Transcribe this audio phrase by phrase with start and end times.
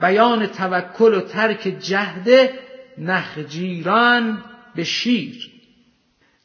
[0.00, 2.50] بیان توکل و ترک جهد
[2.98, 5.50] نخجیران به شیر.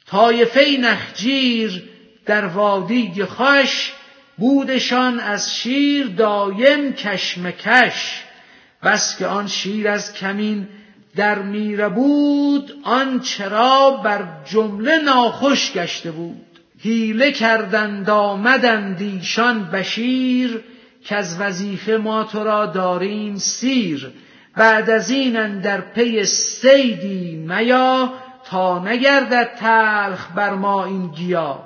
[0.07, 1.83] طایفه نخجیر
[2.25, 3.93] در وادی خوش
[4.37, 8.23] بودشان از شیر دایم کشمکش
[8.83, 10.67] بس که آن شیر از کمین
[11.15, 16.45] در میره بود آن چرا بر جمله ناخوش گشته بود.
[16.79, 20.63] هیله کردند آمدند ایشان بشیر
[21.05, 24.11] که از وظیفه ما تو را داریم سیر.
[24.55, 28.13] بعد از این در پی سیدی میا
[28.45, 31.59] تا نگردد تلخ بر ما این گیا.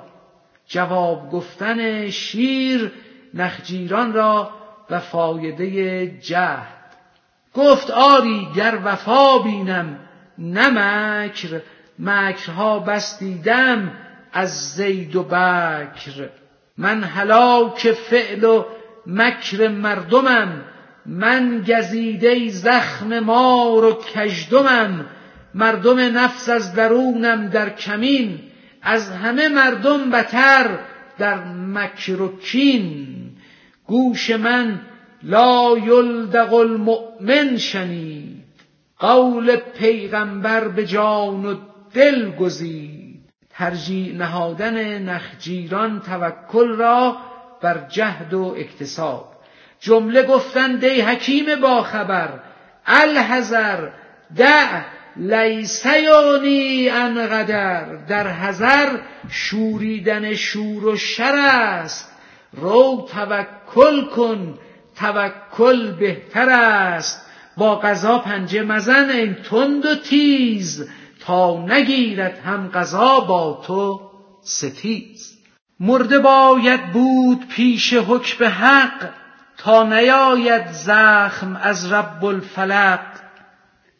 [0.66, 2.92] جواب گفتن شیر
[3.34, 4.50] نخجیران را
[4.90, 6.78] و فایده جهد.
[7.54, 9.98] گفت آری گر وفا بینم
[10.38, 11.60] نه مکر
[11.98, 13.92] مکرها بس دیدم
[14.32, 16.28] از زید و بکر.
[16.78, 18.64] من هلاک فعل و
[19.08, 20.64] مکر مردمم
[21.06, 25.06] من گزیده زخم مار و کژدمم.
[25.54, 28.38] مردم نفس از درونم در کمین
[28.82, 30.78] از همه مردم بتر
[31.18, 33.06] در مکر و کین.
[33.86, 34.80] گوش من
[35.22, 38.44] لا یلدغ المؤمن شنید.
[38.98, 41.54] قول پیغمبر به جان و
[41.94, 43.20] دل گزید.
[43.50, 47.16] ترجیع نهادن نخجیران توکل را
[47.60, 49.32] بر جهد و اکتساب.
[49.80, 52.28] جمله گفتند ای حکیم باخبر
[52.86, 53.88] الحذر
[54.36, 54.80] دع
[55.16, 58.98] لیس یعنی انقدر در حذر
[59.30, 62.12] شوریدن شور و شر است.
[62.52, 64.58] رو توکل کن
[64.96, 67.26] توکل بهتر است.
[67.56, 70.88] با قضا پنجه مزن این تند و تیز.
[71.20, 74.00] تا نگیرد هم قضا با تو
[74.42, 75.37] ستیز.
[75.80, 79.08] مرده باید بود پیش حکم حق
[79.56, 83.00] تا نیاید زخم از رب الفلق.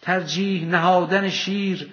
[0.03, 1.89] ترجیح نهادن شیر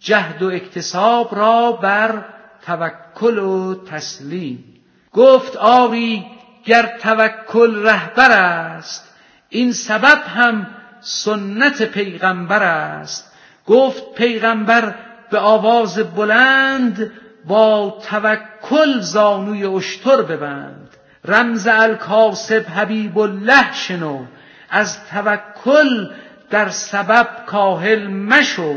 [0.00, 2.24] جهد و اکتساب را بر
[2.66, 4.64] توکل و تسلیم.
[5.12, 6.26] گفت آری
[6.64, 9.14] گر توکل رهبر است
[9.48, 10.66] این سبب هم
[11.00, 13.32] سنت پیغمبر است.
[13.66, 14.94] گفت پیغمبر
[15.30, 17.12] به آواز بلند
[17.44, 20.88] با توکل زانوی اشتر ببند.
[21.24, 24.24] رمز الکاسب حبیب الله شنو.
[24.70, 26.10] از توکل
[26.50, 28.74] در سبب کاهل مشو.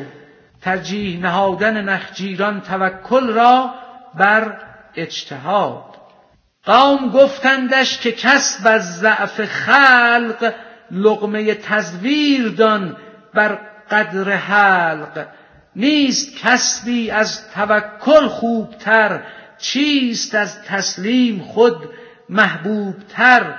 [0.61, 3.73] ترجیح نهادن نخجیران توکل را
[4.15, 4.57] بر
[4.95, 5.83] اجتهاد.
[6.65, 10.53] قوم گفتندش که کسب از ضعف خلق
[10.91, 12.97] لقمه تزویر دان
[13.33, 13.59] بر
[13.91, 15.25] قدر حلق.
[15.75, 19.23] نیست کسبی از توکل خوبتر
[19.57, 21.89] چیست از تسلیم خود
[22.29, 23.55] محبوبتر.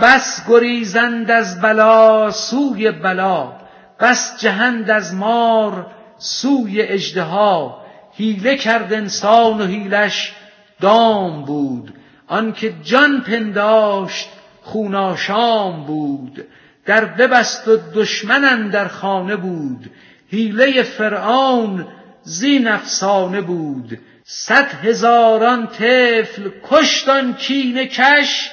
[0.00, 3.52] بس گریزند از بلا سوی بلا
[4.00, 5.86] بس جهند از مار
[6.18, 7.84] سوی اژدها.
[8.12, 10.32] حیله کرد انسان و حیلش
[10.80, 11.94] دام بود
[12.26, 14.28] آنکه جان پنداشت
[14.62, 16.44] خوناشام بود.
[16.86, 19.90] در ببست و دشمن در خانه بود
[20.30, 21.86] حیله فرعون
[22.22, 23.98] زین افسانه بود.
[24.24, 28.50] صد هزاران طفل کشتان کینه کش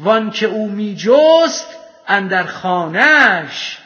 [0.00, 1.66] وان که او می جست
[2.08, 3.78] اندر خانهش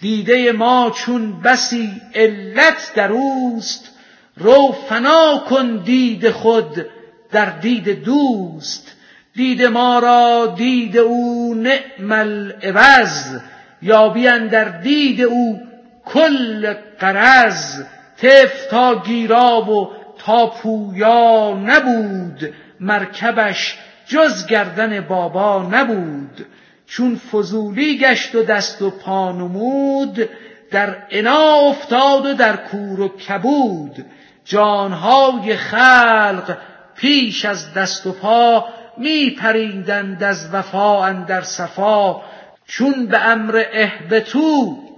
[0.00, 3.90] دیده ما چون بسی علت در اوست
[4.36, 6.86] رو فنا کن دید خود
[7.32, 8.96] در دید دوست.
[9.34, 13.38] دید ما را دید او نعم العوض
[13.82, 15.69] یابی در دید او
[16.12, 17.82] کل قرض
[18.18, 26.46] تف تا گیرا و تا پویا نبود مرکبش جز گردن بابا نبود.
[26.86, 30.28] چون فضولی گشت و دست و پا نمود
[30.70, 34.04] در انا افتاد و در کور و کبود.
[34.44, 36.58] جانهای خلق
[36.96, 38.64] پیش از دست و پا
[38.98, 42.20] می پریدند از وفا اندر صفا.
[42.66, 44.89] چون به امر اهبتو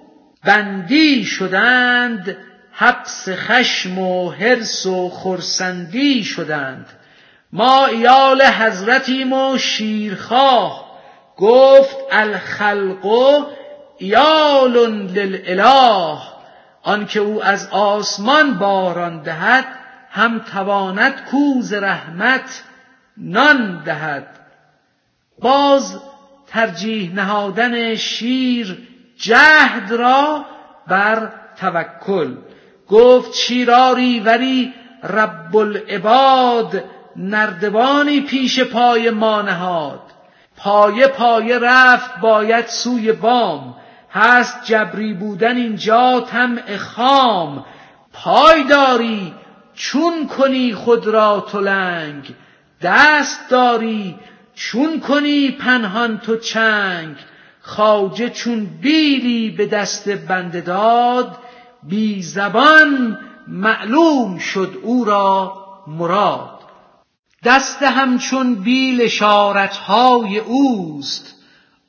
[0.45, 2.37] بندی شدند
[2.73, 6.87] حبس خشم و حرس و خرسندی شدند.
[7.53, 10.93] ما ایال حضرتیم و شیرخواه.
[11.37, 13.07] گفت الخلق
[13.99, 16.19] ایال للاله
[16.83, 19.65] آنکه او از آسمان باران دهد
[20.11, 22.63] هم تواند کوز رحمت
[23.17, 24.27] نان دهد.
[25.39, 26.01] باز
[26.47, 28.89] ترجیح نهادن شیر
[29.23, 30.45] جهد را
[30.87, 32.35] بر توکل.
[32.89, 36.85] گفت شیراری وری رب العباد
[37.17, 40.01] نردبانی پیش پای ما نهاد.
[40.57, 43.75] پایه پایه رفت باید سوی بام.
[44.11, 47.65] هست جبری بودن اینجا طمع خام.
[48.13, 49.35] پای داری
[49.75, 52.35] چون کنی خود را تلنگ.
[52.83, 54.19] دست داری
[54.55, 57.17] چون کنی پنهان تو چنگ.
[57.63, 61.39] خواجه چون بیلی به دست بنده داد
[61.83, 63.19] بی زبان
[63.49, 66.59] معلوم شد او را مراد.
[67.45, 71.35] دست همچون بیل اشارتهای اوست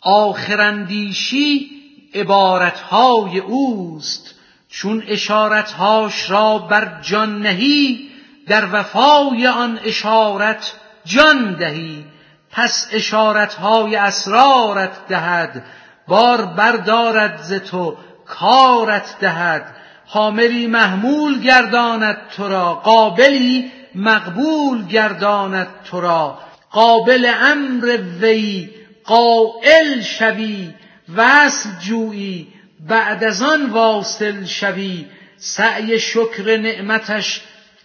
[0.02, 1.70] آخرندیشی
[2.14, 4.36] عبارتهای اوست.
[4.70, 8.10] چون اشارتهاش را بر جان نهی
[8.48, 10.74] در وفای آن اشارت
[11.06, 12.06] جان دهی.
[12.54, 15.64] پس اشارتهای اسرارت دهد
[16.08, 19.76] بار بردارد ز تو کارت دهد.
[20.06, 26.38] حاملی محمول گرداند تو را قابلی مقبول گرداند تو را.
[26.72, 28.70] قابل امر وی
[29.04, 30.74] قائل شوی
[31.16, 32.48] وصل جویی
[32.80, 35.06] بعد از آن واصل شوی.
[35.38, 37.42] سعی شکر نعمتش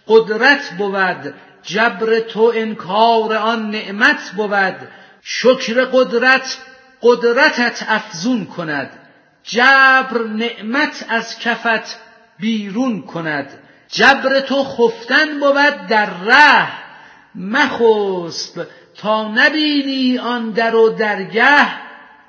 [0.07, 1.33] قدرت بود.
[1.63, 4.87] جبر تو انکار آن نعمت بود.
[5.21, 6.57] شکر قدرت
[7.01, 8.89] قدرتت افزون کند.
[9.43, 11.99] جبر نعمت از کفت
[12.39, 13.59] بیرون کند.
[13.87, 16.67] جبر تو خفتن بود در ره.
[17.35, 18.67] مخسب
[18.97, 21.67] تا نبینی آن در و درگه.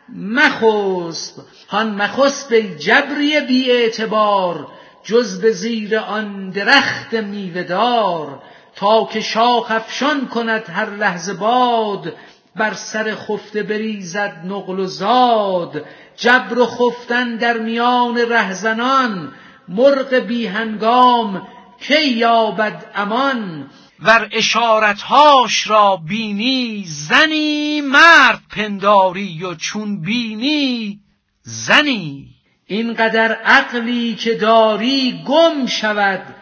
[0.09, 1.43] مخسب.
[1.69, 4.69] هان مخسب جبری بی اعتبار.
[5.05, 8.43] جز به زیر آن درخت میوهدار.
[8.81, 12.12] تا که شاخ افشان کند هر لحظه باد
[12.56, 15.85] بر سر خفته بریزد نقل و زاد.
[16.17, 19.32] جبر و خفتن در میان رهزنان
[19.69, 21.49] مرغ بی هنگام
[21.81, 23.71] کی یابد امان؟
[24.03, 31.00] ور اشارتهاش را بینی زنی مرد پنداری و چون بینی
[31.43, 32.27] زنی.
[32.67, 36.39] اینقدر عقلی که داری گم شود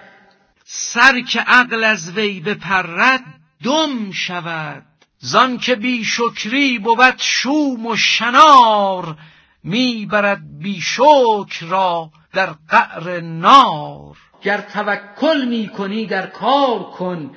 [0.71, 3.25] سر که عقل از وی بپرد
[3.65, 4.83] دم شود.
[5.19, 9.17] زان که بی شکری بود شوم و شنار
[9.65, 14.17] می‌برد بی شکر را در قعر نار.
[14.43, 17.31] گر توکل می کنی در کار کن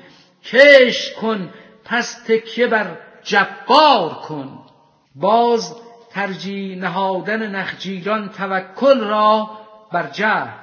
[0.44, 1.54] کش کن
[1.86, 4.60] پس تکیه بر جبار کن.
[5.16, 5.76] باز
[6.12, 9.50] ترجیح نهادن نخجیران توکل را
[9.92, 10.61] بر جهد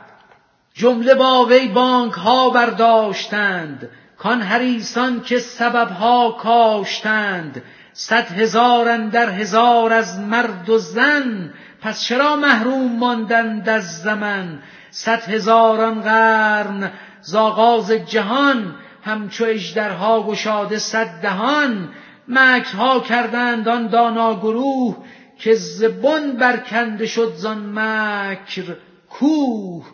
[0.79, 3.89] جمله با وی بانک ها برداشتند
[4.19, 7.63] کان حریسان که سبب ها کاشتند.
[7.93, 11.53] صد هزار در هزار از مرد و زن
[11.83, 14.59] پس چرا محروم ماندند از زمن؟
[14.91, 21.89] صد هزاران قرن ز آغاز جهان همچو اژدرها گشاده صد دهان.
[22.29, 24.97] مکرها کردند آن دانا گروه
[25.39, 28.77] که زبن برکنده شد زان مکر
[29.11, 29.85] کوه.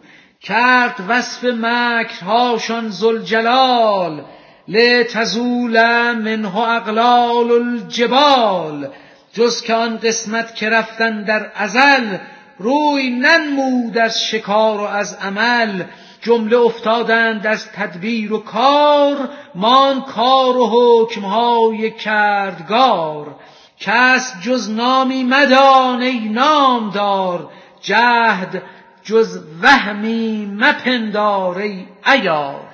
[0.45, 4.25] کرد وصف مکرهاشان زلجلال
[4.69, 5.77] لتزول
[6.13, 8.89] منه اقلال الجبال.
[9.33, 12.17] جز که آن قسمت که رفتن در ازل
[12.59, 15.83] روی ننمود از شکار و از عمل.
[16.23, 23.35] جمله افتادند از تدبیر و کار مان کار و حکمهای کردگار.
[23.81, 27.49] کس جز نامی مدان ای نامدار
[27.81, 28.63] جهد
[29.05, 32.69] جز وهمی مپندار ای عیار.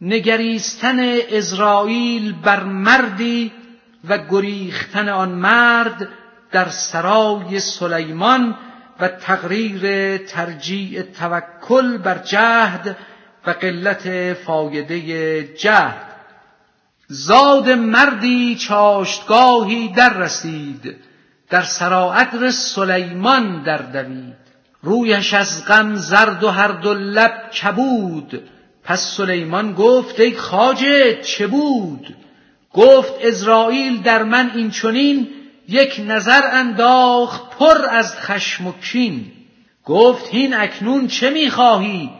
[0.00, 0.98] نگریستن
[1.36, 3.52] ازرائیل بر مردی
[4.08, 6.08] و گریختن آن مرد
[6.52, 8.56] در سرای سلیمان
[9.00, 12.96] و تقریر ترجیع توکل بر جهد
[13.46, 14.98] و قلت فایده
[15.54, 16.14] جهد.
[17.08, 20.96] زاد مردی چاشتگاهی در رسید
[21.50, 24.43] در سراعدر سلیمان در دوید.
[24.84, 28.42] رویش از غم زرد و هر دو لب کبود.
[28.84, 32.16] پس سلیمان گفت ای خاجه چه بود؟
[32.72, 35.28] گفت ازرائیل در من این چنین
[35.68, 39.32] یک نظر انداخت پر از خشم و کین.
[39.84, 42.10] گفت هین اکنون چه می‌خواهی؟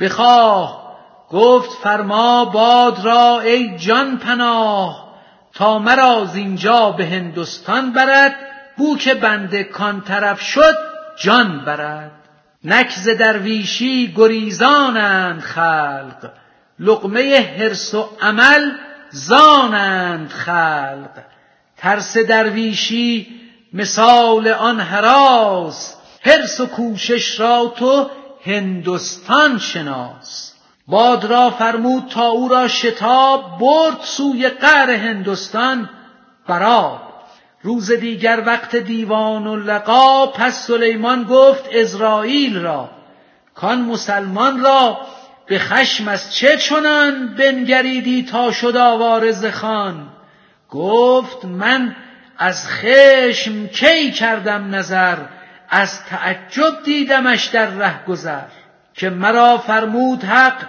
[0.00, 0.86] بخواه.
[1.30, 5.06] گفت فرما باد را ای جان پناه.
[5.54, 8.36] تا مرا اینجا به هندوستان برد
[8.76, 10.85] بو که بنده کان طرف شد
[11.16, 12.10] جان برد.
[12.64, 16.30] نکز درویشی گریزانند خلق.
[16.78, 18.70] لقمه حرس و عمل
[19.10, 21.10] زانند خلق.
[21.76, 23.26] ترس درویشی
[23.72, 25.94] مثال آن هراس.
[26.20, 28.10] حرس و کوشش را تو
[28.46, 30.52] هندوستان شناس.
[30.88, 35.90] باد را فرمود تا او را شتاب برد سوی قعر هندوستان
[36.48, 37.05] براب
[37.62, 42.90] روز دیگر وقت دیوان و لقا پس سلیمان گفت ازرائیل را
[43.54, 44.98] کان مسلمان را
[45.46, 50.08] به خشم از چه چنان بنگریدی تا شد آوار خان؟
[50.70, 51.96] گفت من
[52.38, 55.16] از خشم کی کردم نظر؟
[55.70, 58.46] از تعجب دیدمش در ره گذر.
[58.94, 60.66] که مرا فرمود حق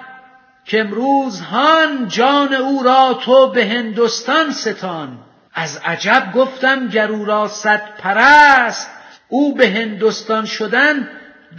[0.66, 5.18] که امروز هان جان او را تو به هندوستان ستان.
[5.60, 8.90] از عجب گفتم گر او را صد پرست
[9.28, 11.10] او به هندوستان شدن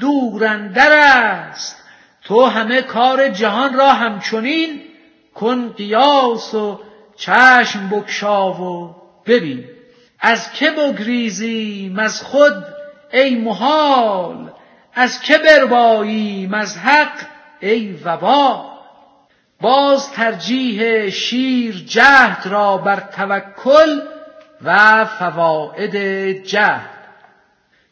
[0.01, 1.77] دورندر است.
[2.25, 4.83] تو همه کار جهان را همچنین
[5.35, 6.81] کن قیاس و
[7.17, 9.65] چشم بکشا و ببین.
[10.21, 12.65] از که بگریزیم از خود
[13.13, 14.51] ای محال
[14.95, 17.27] از که برباییم از حق
[17.61, 18.78] ای وبال.
[19.61, 24.01] باز ترجیح شیر جهد را بر توکل
[24.65, 25.97] و فواید
[26.47, 26.91] جهد.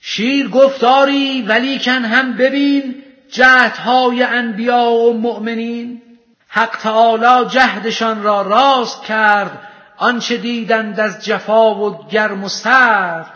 [0.00, 2.94] شیر گفتاری ولیکن هم ببین
[3.30, 6.02] جهدهای انبیا و مؤمنین.
[6.48, 13.32] حق تعالی جهدشان را راست کرد آنچه دیدند از جفا و گرم و سرد.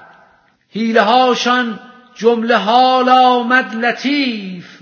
[0.71, 1.79] حیله هاشان
[2.15, 4.80] جمله حال آمد لطیف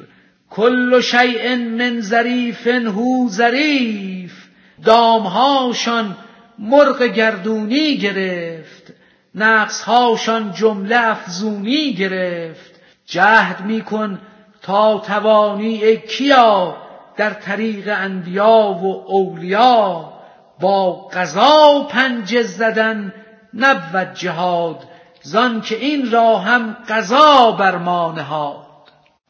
[0.50, 4.48] کل شیء من ظریف هو ظریف.
[4.84, 6.16] دامهاشان
[6.58, 8.92] مرغ گردونی گرفت
[9.34, 12.80] نقصهاشان جمله افزونی گرفت.
[13.06, 14.20] جهد میکن
[14.62, 16.76] تا توانی ای کیا
[17.16, 20.12] در طریق انبیا و اولیا.
[20.60, 23.12] با قضا پنجه زدن
[23.54, 24.84] نبود جهاد
[25.22, 28.67] زان که این را هم قضا بر ما نهاد.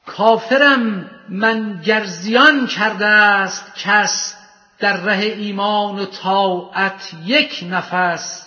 [0.09, 4.35] کافرم من گرزیان کرده است کس
[4.79, 8.47] در ره ایمان و طاعت یک نفس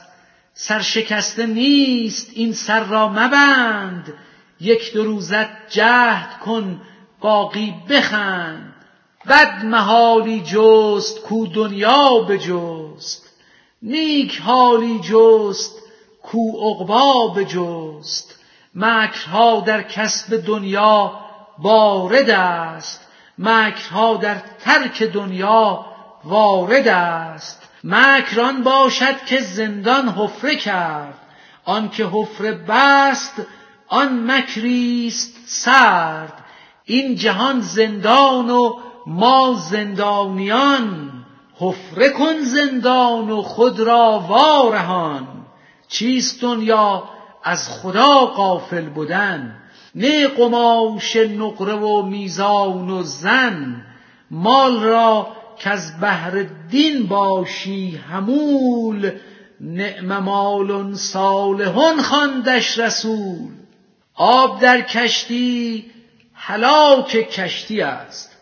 [0.54, 4.14] سرشکسته نیست این سر را مبند
[4.60, 6.82] یک دو روزت جهد کن
[7.22, 8.74] باقی بخند
[9.30, 13.30] بد محالی جست کو دنیا بجست
[13.82, 15.80] نیک حالی جست
[16.24, 18.36] کو عقبا بجست
[18.76, 21.20] مکرها در کسب دنیا
[21.60, 23.08] وارد است.
[23.38, 25.86] مکرها در ترک دنیا
[26.24, 27.70] وارد است.
[27.84, 31.14] مکران باشد که زندان حفره کرد.
[31.66, 33.42] آنکه حفره بست
[33.88, 36.34] آن مکریست سرد.
[36.86, 41.12] این جهان زندان و ما زندانیان.
[41.60, 45.28] حفره کن زندان و خود را وارهان.
[45.88, 47.04] چیست دنیا؟
[47.44, 49.61] از خدا غافل بودن.
[49.96, 53.86] نه قماش نقره و میزان و زن
[54.32, 55.28] مال را
[55.60, 59.12] که از بهر دین باشی همول
[59.62, 63.50] نعم مال صالحون خواندش رسول.
[64.16, 65.86] آب در کشتی
[66.34, 68.38] هلاک کشتی است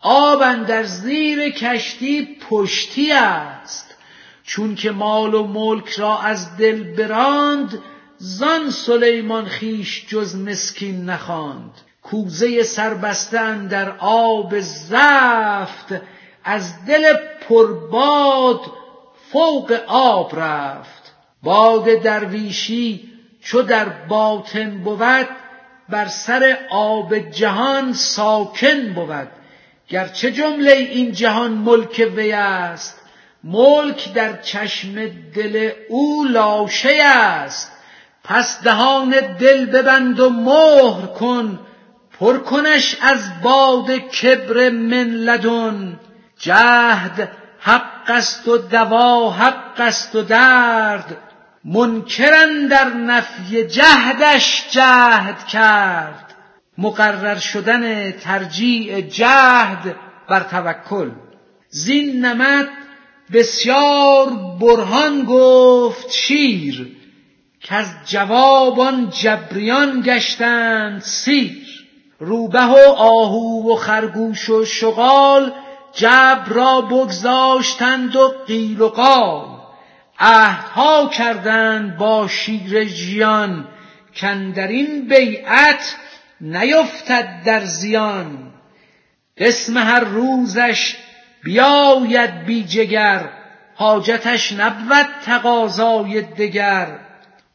[0.00, 3.94] آب اندر زیر کشتی پشتی است.
[4.44, 7.78] چون که مال و ملک را از دل براند
[8.22, 11.70] زان سلیمان خیش جز مسکین نخواند.
[12.02, 16.02] کوزه سربسته در آب زفت
[16.44, 17.14] از دل
[17.48, 18.60] پرباد
[19.32, 21.12] فوق آب رفت.
[21.42, 23.10] باد درویشی
[23.42, 25.28] چو در باطن بود
[25.88, 29.28] بر سر آب جهان ساکن بود.
[29.88, 33.00] گرچه جمله این جهان ملک وی است
[33.44, 37.79] ملک در چشم دل او لاشه است.
[38.24, 41.58] پس دهان دل ببند و مهر کن
[42.20, 46.00] پر کنش از باد کبر من لدن.
[46.38, 51.16] جهد حق است و دوا حق است و درد
[51.64, 56.34] منکرن در نفی جهدش جهد کرد.
[56.78, 59.96] مقرر شدن ترجیع جهد
[60.28, 61.10] بر توکل.
[61.68, 62.68] زین نمد
[63.32, 64.26] بسیار
[64.60, 66.99] برهان گفت شیر
[67.68, 71.86] از جوابان جبریان گشتند سیر.
[72.18, 75.52] روبه و آهو و خرگوش و شغال
[75.92, 79.60] جبر را بگذاشتند و قیل و قال.
[80.18, 83.68] عهدها کردند با شیر ژیان
[84.20, 85.96] کاندرین بیعت
[86.40, 88.52] نیفتد در زیان.
[89.38, 90.96] قسم هر روزش
[91.44, 93.28] بیاید بی جگر
[93.74, 97.09] حاجتش نبود تقاضای دگر.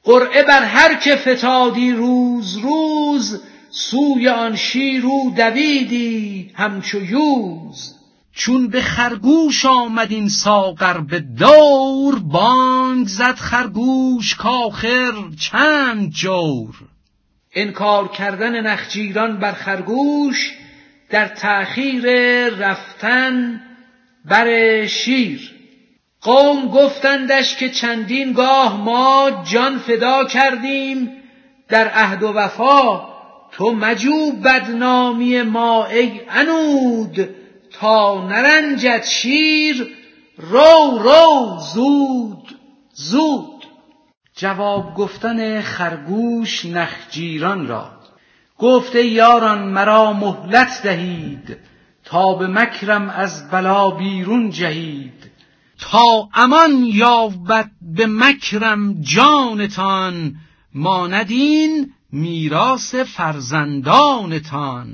[0.05, 7.95] قرعه بر هر که فتادی روز روز سوی آن شیر او دویدی همچو یوز.
[8.33, 16.75] چون به خرگوش آمد این ساغر به دور بانگ زد خرگوش کاخر چند جور.
[17.53, 20.51] انکار کردن نخجیران بر خرگوش
[21.09, 22.05] در تأخیر
[22.49, 23.61] رفتن
[24.25, 25.54] بر شیر.
[26.25, 31.11] قوم گفتندش که چندین گاه ما جان فدا کردیم.
[31.69, 33.01] در عهد و وفا
[33.51, 37.29] تو مجو بدنامی ما ای انود
[37.79, 39.87] تا نرنجد شیر
[40.37, 42.55] رو رو زود
[42.93, 43.65] زود.
[44.35, 47.91] جواب گفتن خرگوش نخجیران را.
[48.59, 51.57] گفته یاران مرا مهلت دهید.
[52.03, 55.14] تا به مکرم از بلا بیرون جهید.
[55.79, 60.35] تا امان یابد به مکرم جانتان
[60.73, 64.87] ماندین میراث فرزندانتان.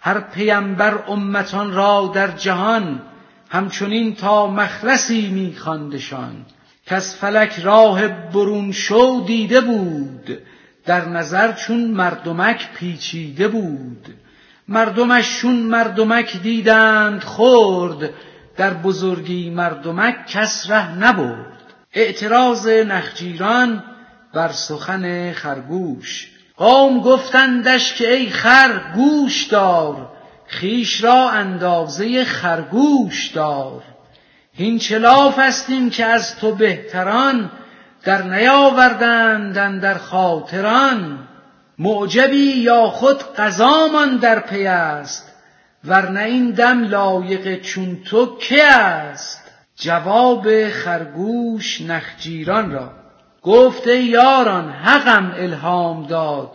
[0.00, 3.02] هر پیمبر امتان را در جهان
[3.50, 6.46] همچنین تا مخلصی میخواندشان.
[6.86, 10.38] کز فلک راه برون شو دیده بود
[10.86, 14.06] در نظر چون مردمک پیچیده بود.
[14.68, 18.10] مردمش چون مردمک دیدند خورد
[18.58, 21.46] در بزرگی مردمک کس ره نبرد.
[21.92, 23.84] اعتراض نخجیران
[24.34, 26.28] بر سخن خرگوش.
[26.56, 30.10] قوم گفتندش که ای خر گوش دار
[30.46, 33.82] خیش را اندازه خرگوش دار.
[34.52, 37.50] هین چلاف استیم که از تو بهتران
[38.04, 41.18] در نیاوردند در خاطران.
[41.78, 45.27] معجبی یا خود قضامان در پی است.
[45.84, 52.90] ورنه این دم لایق چون تو که است؟ جواب خرگوش نخجیران را.
[53.42, 56.50] گفت ای یاران حقم الهام داد.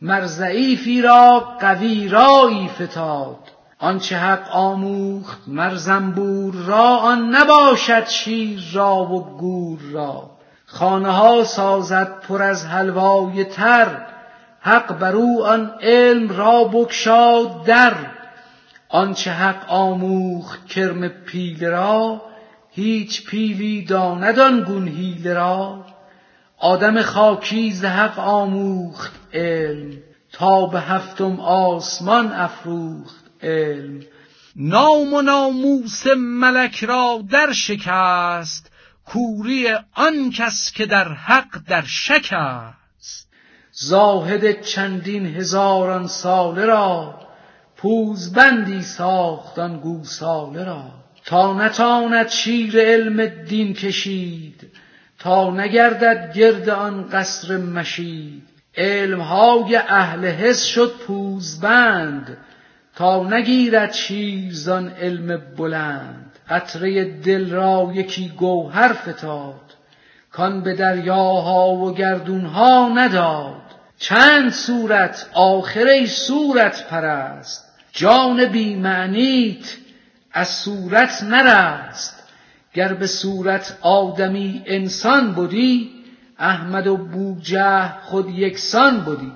[0.00, 3.38] مر ضعیفی را قوی رایی فتاد.
[3.78, 10.30] آنچه حق آموخت مر زنبور را آن نباشد شیر را و گور را.
[10.66, 13.86] خانه ها سازد پر از حلوای تر
[14.60, 17.94] حق بر او آن علم را بگشاد در.
[18.94, 22.22] آنچه حق آموخت کرم پیله را
[22.70, 25.86] هیچ پیلی داند آن حیله را.
[26.58, 29.92] آدم خاکی ز حق آموخت علم
[30.32, 34.00] تا به هفتم آسمان افروخت علم.
[34.56, 38.70] نام و ناموس ملک را در شکست
[39.06, 43.28] کوری آن کس که در حق در شک است
[43.72, 47.23] زاهد چندین هزاران ساله را
[47.84, 50.84] پوزبندی ساخت آن گوساله را.
[51.24, 54.70] تا نتاند شیر علم دین کشید
[55.18, 58.42] تا نگردد گرد آن قصر مشید.
[58.76, 62.36] علمهای اهل حس شد پوزبند
[62.96, 66.38] تا نگیرد شیر زان علم بلند.
[66.48, 69.74] قطره دل را یکی گوهر فتاد
[70.32, 73.62] کان به دریاها و گردونها نداد.
[73.98, 77.63] چند صورت آخر ای صورت پرست
[77.94, 79.76] جان بی معنیت
[80.32, 82.22] از صورت نرست.
[82.74, 85.90] گر به صورت آدمی انسان بودی
[86.38, 89.32] احمد و بوجه خود یکسان بودی.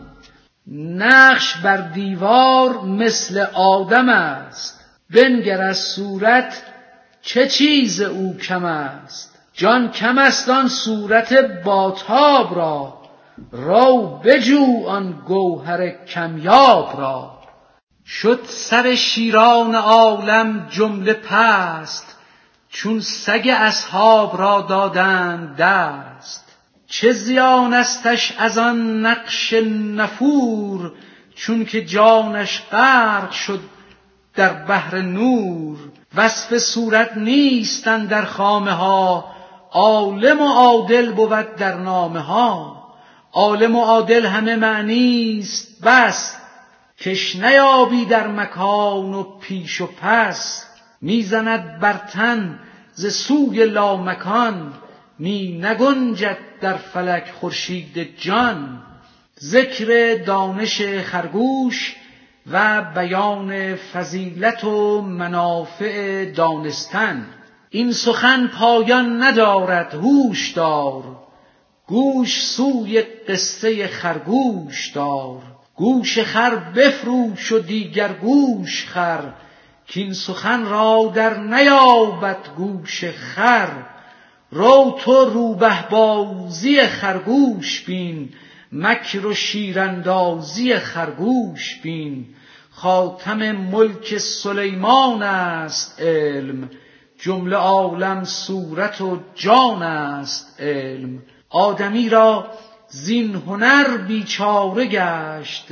[0.72, 4.80] نقش بر دیوار مثل آدم است.
[5.14, 6.62] بنگر از صورت
[7.22, 11.32] چه چیز او کم است؟ جان کم است آن صورت
[11.64, 12.98] باتاب را.
[13.52, 17.37] رو بجو آن گوهر کمیاب را.
[18.10, 22.16] شد سر شیران عالم جمله پست
[22.68, 26.56] چون سگ اصحاب را دادند دست.
[26.86, 29.52] چه زیان استش از آن نقش
[29.96, 30.92] نفور
[31.34, 33.60] چون که جانش غرق شد
[34.34, 35.76] در بحر نور.
[36.16, 39.24] وصف صورت نیستن در خامه ها
[39.70, 42.84] عالم و عادل بود در نامه ها.
[43.32, 46.47] عالم و عادل همه معنیست بس.
[47.00, 50.64] کش نیابی در مکان و پیش و پس.
[51.00, 52.58] می‌زند بر تن
[52.92, 54.72] ز سوی لامکان.
[55.18, 58.82] می نگنجد در فلک خورشید جان.
[59.40, 61.96] ذکر دانش خرگوش
[62.50, 67.26] و بیان فضیلت و منافع دانستن.
[67.70, 71.02] این سخن پایان ندارد هوش دار.
[71.86, 75.57] گوش سوی قصه خرگوش دار.
[75.78, 79.20] گوش خر بفروش و دیگر گوش خر
[79.86, 83.68] کین سخن را در نیابد گوش خر.
[84.50, 88.28] رو تو روبه بازی خرگوش بین
[88.72, 92.26] مکر و شیراندازی خرگوش بین.
[92.70, 96.70] خاتم ملک سلیمان است علم
[97.18, 101.22] جمله عالم صورت و جان است علم.
[101.50, 102.50] آدمی را
[102.90, 105.64] زین هنر بیچاره گشت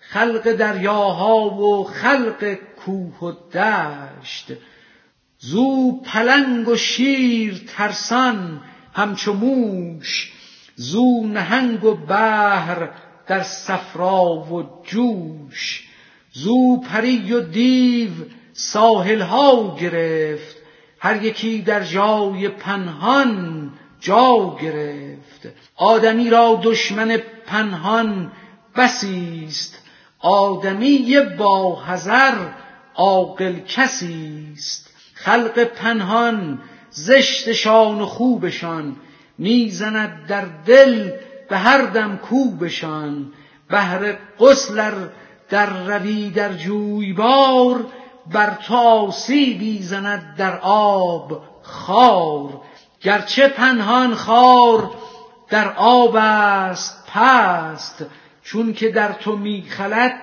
[0.00, 2.54] خلق دریاها و خلق
[2.84, 4.52] کوه و دشت.
[5.38, 8.60] زو پلنگ و شیر ترسان
[8.92, 10.32] همچو موش
[10.74, 12.88] زو نهنگ و بحر
[13.26, 15.88] در صفرا و جوش.
[16.32, 18.10] زو پری و دیو
[18.52, 20.56] ساحلها گرفت
[20.98, 25.11] هر یکی در جای پنهان جا گرفت.
[25.82, 28.32] آدمی را دشمن پنهان
[28.76, 29.78] بسیست
[30.18, 32.34] آدمی با حذر
[32.94, 36.58] عاقل کسیست خلق پنهان
[36.90, 38.96] زشتشان و خوبشان.
[39.38, 41.10] می‌زند در دل
[41.48, 43.32] به هر دم کوبشان.
[43.70, 44.92] بهر غسل
[45.48, 47.86] در روی در جویبار.
[48.32, 52.60] بر تو آسیبی زند در آب خار.
[53.00, 54.90] گرچه پنهان خار
[55.52, 58.04] در آب است پست
[58.42, 60.20] چون که در تو میخلد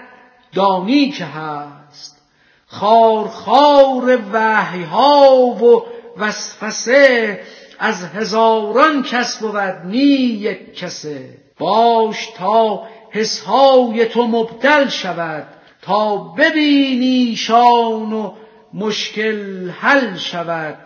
[0.54, 2.22] دانی که هست.
[2.68, 5.86] خار خار وحی ها و
[6.18, 7.40] وسوسه
[7.80, 11.38] از هزاران کس بود نی یک کسه.
[11.58, 15.48] باش تا حسهای تو مبدل شود
[15.82, 18.34] تا ببینی شان و
[18.74, 20.78] مشکل حل شود.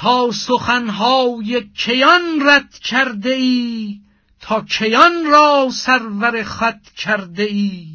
[0.00, 4.00] تا سخنهای کیان رد کرده ای
[4.40, 7.86] تا کیان را سرور خط کرده ای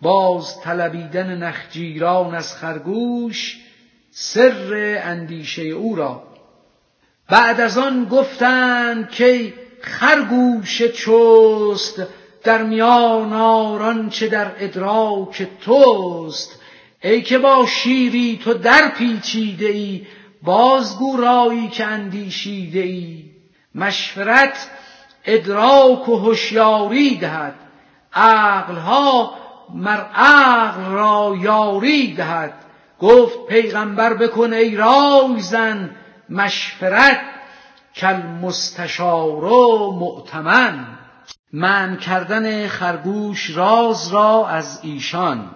[0.00, 3.56] باز طلبیدن نخجیران از خرگوش
[4.10, 6.22] سر اندیشه او را.
[7.28, 12.02] بعد از آن گفتند که خرگوش چست
[12.44, 16.60] در میان آران چه در ادراک توست.
[17.02, 20.06] ای که با شیری تو در پیچیده ای
[20.46, 23.24] بازگو رایی که اندیشیده ای
[23.74, 24.68] مشورت
[25.24, 27.54] ادراک و هوشیاری دهد.
[28.12, 29.34] عقلها
[29.74, 32.54] مر عقل را یاری دهد.
[33.00, 35.96] گفت پیغمبر بکن ای رای زن
[36.28, 37.20] مشورت
[37.96, 40.86] کل مستشار و معتمن
[41.52, 45.50] من کردن خرگوش راز را از ایشان.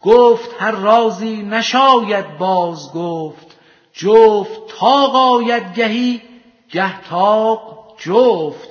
[0.00, 3.53] گفت هر رازی نشاید باز گفت.
[3.94, 6.22] جفت تاق آید گهی
[6.70, 8.68] گه تاق جفت.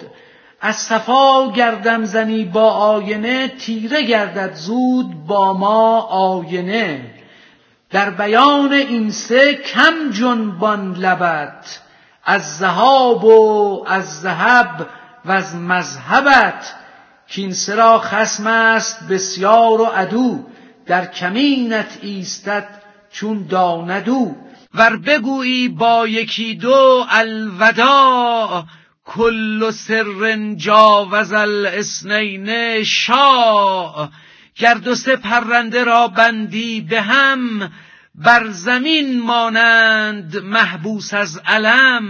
[0.62, 7.14] از صفا گردم زنی با آینه تیره گردد زود با ما آینه.
[7.92, 11.82] در بیان این سه کم جنبان لبت
[12.26, 14.88] از ذهاب و از ذهب
[15.26, 16.74] و از مذهبت.
[17.28, 20.40] کین سرا خسم است بسیار و عدو
[20.86, 22.68] در کمینت ایستد
[23.12, 24.36] چون داندو
[24.74, 28.64] ور بگویی با یکی دو الوداع
[29.06, 34.10] کل سر جاوز الاسنین شاع.
[34.56, 37.72] گر دو سه پرنده را بندی به هم
[38.16, 42.04] بر زمین مانند محبوس از علم.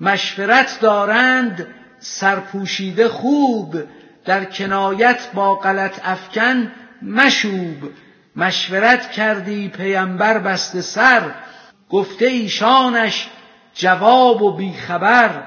[0.00, 1.66] مشورت دارند
[1.98, 3.76] سرپوشیده خوب
[4.24, 7.90] در کنایت با غلط افکن مشوب.
[8.36, 11.34] مشورت کردی پیمبر بسته سر
[11.94, 13.26] گفته ایشانش
[13.74, 15.42] جواب و بیخبر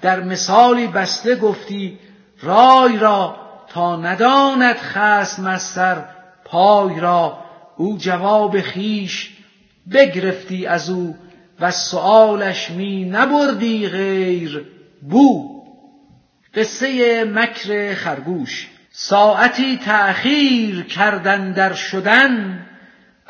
[0.00, 1.98] در مثالی بسته گفتی
[2.42, 3.36] رای را
[3.68, 6.04] تا نداند از سر
[6.44, 7.38] پای را
[7.76, 9.36] او جواب خیش
[9.92, 11.16] بگرفتی از او
[11.60, 14.66] و سؤالش می نبردی غیر
[15.10, 15.62] بو.
[16.54, 22.59] قصه مکر خرگوش ساعتی تأخیر کردن در شدن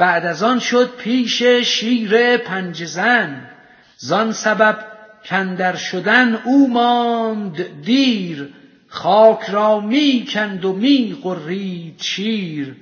[0.01, 3.49] بعد از آن شد پیش شیر پنج زن.
[3.97, 4.79] زان سبب
[5.25, 8.49] کندر شدن او ماند دیر.
[8.89, 12.77] خاک را می کند و می قرید شیر.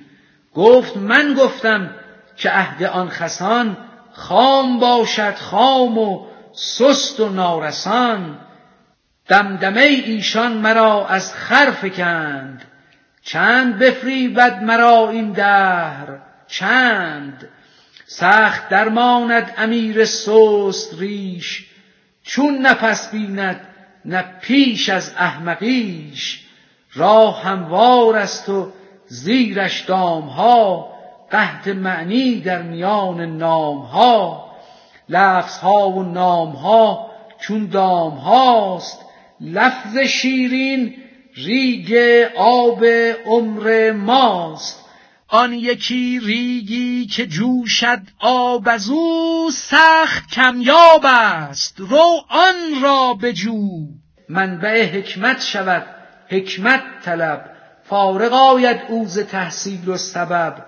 [0.53, 1.89] گفت من گفتم
[2.37, 3.77] که عهد آن خسان
[4.11, 8.37] خام باشد خام و سست و نارسان.
[9.27, 12.61] دمدمه ایشان مرا از خر فکند.
[13.23, 17.47] چند بفریبد مرا این دهر؟ چند
[18.05, 21.69] سخت درماند امیر سست ریش
[22.23, 23.67] چون نفس بیند
[24.05, 26.45] نه پیش از احمقیش.
[26.93, 28.71] راه هموار است و
[29.07, 30.93] زیرش دامها
[31.31, 34.49] قحط معنی در میان نامها.
[35.09, 39.05] لفظها و نامها چون دامهاست.
[39.41, 40.95] لفظ شیرین
[41.35, 41.93] ریگ
[42.37, 42.85] آب
[43.25, 44.88] عمر ماست.
[45.31, 51.79] آن یکی ریگی که جوشد آب از او سخت کمیاب است.
[51.79, 53.87] رو آن را بجو.
[54.29, 55.85] منبع حکمت شود
[56.27, 57.49] حکمت طلب.
[57.83, 60.65] فارغ آید او ز تحصیل و سبب.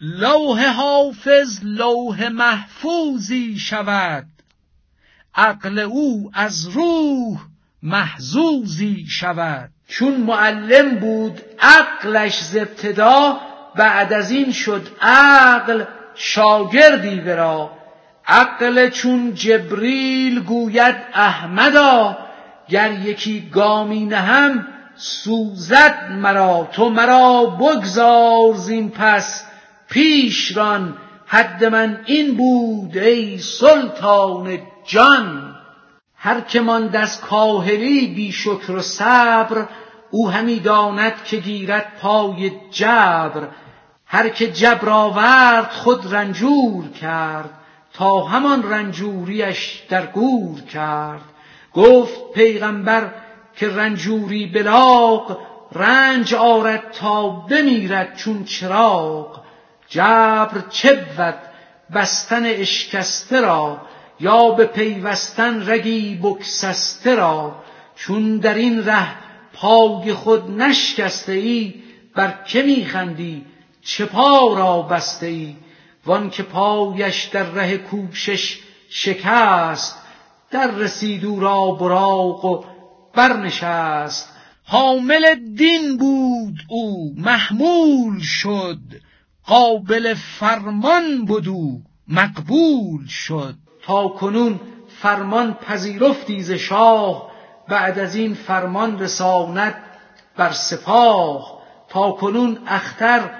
[0.00, 4.26] لوح حافظ لوح محفوظی شود.
[5.34, 7.38] عقل او از روح
[7.82, 9.70] محزوزی شود.
[9.88, 17.70] چون معلم بود عقلش ز ابتدا بعد از این شد عقل شاگردی ورا.
[18.26, 22.18] عقل چون جبریل گوید احمدا
[22.68, 26.68] گر یکی گامی نهم سوزد مرا.
[26.72, 29.44] تو مرا بگذار زین پس
[29.88, 30.96] پیش ران.
[31.26, 35.56] حد من این بود ای سلطان جان.
[36.16, 39.66] هر که ماند از کاهلی بی شکر و صبر
[40.10, 43.48] او همی داند که گیرد پای جبر.
[44.12, 47.50] هر که جبر آورد خود رنجور کرد.
[47.92, 51.20] تا همان رنجوریش در گور کرد.
[51.74, 53.10] گفت پیغمبر
[53.56, 55.38] که رنجوری بلاغ
[55.72, 59.40] رنج آرد تا بمیرد چون چراغ.
[59.88, 61.34] جبر چه بود؟
[61.94, 63.80] بستن اشکسته را
[64.20, 67.54] یا به پیوستن رگی بکسسته را؟
[67.96, 69.08] چون در این ره
[69.52, 71.74] پای خود نشکسته ای
[72.14, 73.44] بر که میخندی
[73.82, 75.56] چه پا را بسته ای؟
[76.06, 79.96] وان که پایش در ره کوشش شکست
[80.50, 82.64] در رسید او را براق و
[83.14, 84.28] برنشست.
[84.64, 88.78] حامل دین بود او محمول شد.
[89.46, 93.54] قابل فرمان بدو مقبول شد.
[93.82, 94.60] تا کنون
[95.02, 97.30] فرمان پذیرفتی ز شاه
[97.68, 99.74] بعد از این فرمان رساند
[100.36, 101.60] بر سپاه.
[101.88, 103.30] تا کنون اختر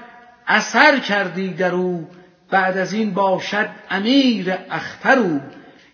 [0.50, 2.08] اثر کردی در او
[2.50, 5.40] بعد از این باشد امیر اختر او.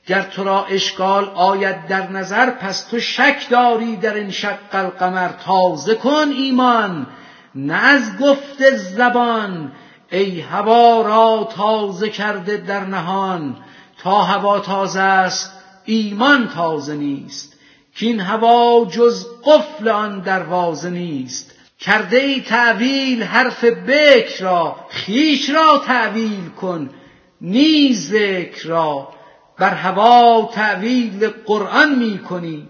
[0.07, 5.29] گر تو را اشکال آید در نظر پس تو شک داری در این شق القمر.
[5.29, 7.07] تازه کن ایمان
[7.55, 9.73] نه از گفت زبان.
[10.11, 13.57] ای هوا را تازه کرده در نهان.
[13.99, 15.53] تا هوا تازه است
[15.85, 17.57] ایمان تازه نیست.
[17.95, 21.56] کین هوا جز قفل آن دروازه نیست.
[21.79, 26.91] کرده ای تعویل حرف بکر را خیش را تعویل کن
[27.41, 29.17] نیز ذکر را.
[29.59, 32.69] بر هوا تعویل قرآن می کنی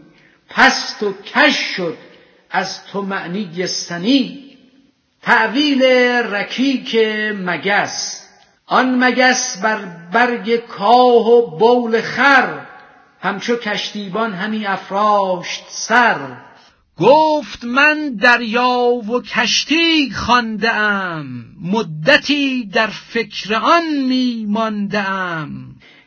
[0.49, 1.99] پست و کش شد
[2.51, 4.47] از تو معنی سنی
[5.23, 5.83] تعویل
[6.35, 6.97] رکیک
[7.35, 8.27] مگس
[8.66, 9.79] آن مگس بر
[10.12, 12.61] برگ کاه و بول خر
[13.21, 16.16] همچو کشتیبان همی افراشت سر.
[16.98, 21.26] گفت من دریا و کشتی خانده ام
[21.62, 25.50] مدتی در فکر آن می مانده ام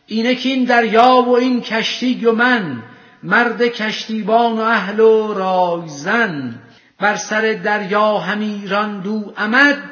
[0.08, 2.84] اینک این دریا و این کشتی و من
[3.24, 6.60] مرد کشتیبان و اهل و رایزن
[7.00, 9.84] بر سر دریا همی راند او عمد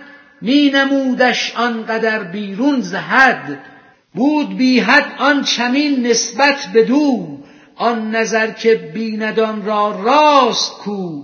[0.41, 3.59] می نمودش آنقدر بیرون ز حد
[4.13, 7.37] بود بی حد آن چمین نسبت بدو.
[7.77, 11.23] آن نظر که بیند آن را راست کو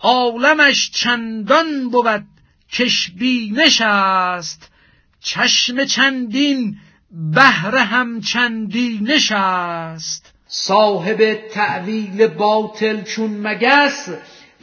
[0.00, 2.24] عالمش چندان بود
[2.72, 4.70] کش بینش است
[5.20, 6.76] چشم چندین
[7.10, 14.08] بهر هم چندینش است صاحب تعویل باطل چون مگس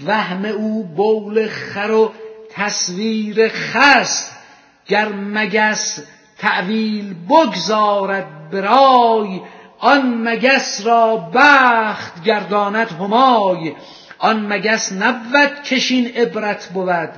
[0.06, 2.14] وهم او بول خر و
[2.52, 4.32] تصویر خس.
[4.88, 6.04] گر مگس
[6.38, 9.42] تعویل بگذارد برای
[9.82, 13.74] آن مگس را بخت گرداند همای
[14.18, 17.10] آن مگس نبود کشین عبرت بود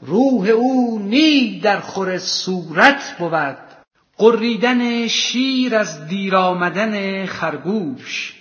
[0.00, 3.56] روح او نی در خور صورت بود.
[4.16, 8.34] قریدن شیر از دیر آمدن خرگوش.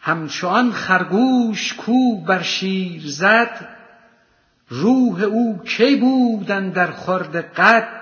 [0.00, 3.68] همچون خرگوش کو بر شیر زد
[4.68, 7.97] روح او کی بودن در خورد قد؟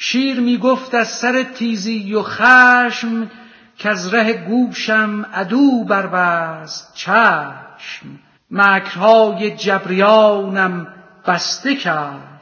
[0.00, 3.30] شیر می گفت از سر تیزی و خشم
[3.78, 8.06] که از ره گوشم عدو بربست چشم.
[8.50, 10.86] مکرهای جبریانم
[11.26, 12.40] بسته کرد.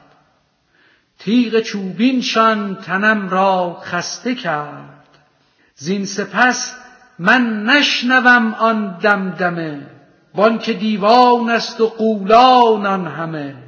[1.19, 5.07] تیغ چوبینشان تنم را خسته کرد.
[5.75, 6.77] زین سپس
[7.19, 9.81] من نشنوم آن دمدمه.
[10.61, 13.66] که دیوان است و قولان آن همه.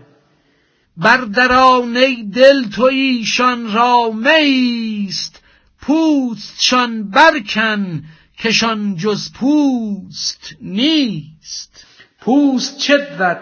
[0.98, 5.42] بردران ای دل تو ایشان را میست
[5.80, 8.02] پوستشان برکن
[8.38, 11.87] کشان جز پوست نیست.
[12.20, 13.38] پوست چه بود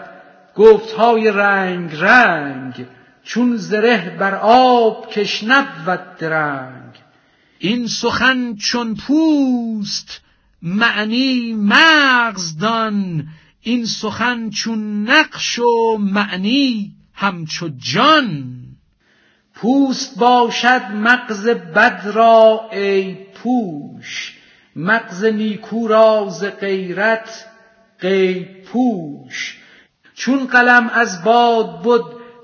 [0.55, 2.85] گفتهای رنگ رنگ
[3.23, 6.93] چون زره بر آب کش نبود درنگ.
[7.59, 10.21] این سخن چون پوست
[10.61, 13.27] معنی مغز دان
[13.61, 18.53] این سخن چون نقش و معنی همچو جان.
[19.53, 24.37] پوست باشد مغز بد را ای پوش.
[24.75, 27.45] مغز نیکو را ز غیرت
[27.99, 29.61] غیب پوش.
[30.13, 32.01] چون قلم از باد بد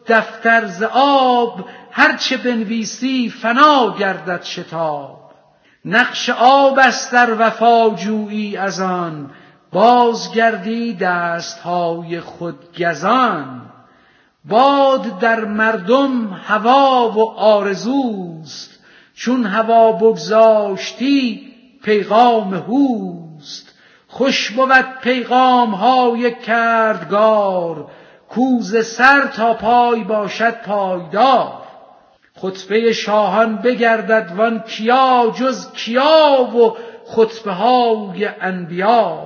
[0.07, 5.31] دفتر ز آب هرچه بنویسی فنا گردد شتاب.
[5.85, 9.31] نقش آب است در وفاجویی از آن
[9.71, 13.62] بازگردی دستهای خود گزان.
[14.45, 18.79] باد در مردم هوا و آرزوست
[19.15, 21.41] چون هوا بگذاشتی
[21.83, 23.73] پیغام هوست
[24.07, 27.87] خوش بود پیغام های کردگار
[28.29, 31.63] کوز سر تا پای باشد پایدار.
[32.35, 39.19] خطبه شاهان بگردد وان کیا جز کیا و خطبه های انبیا.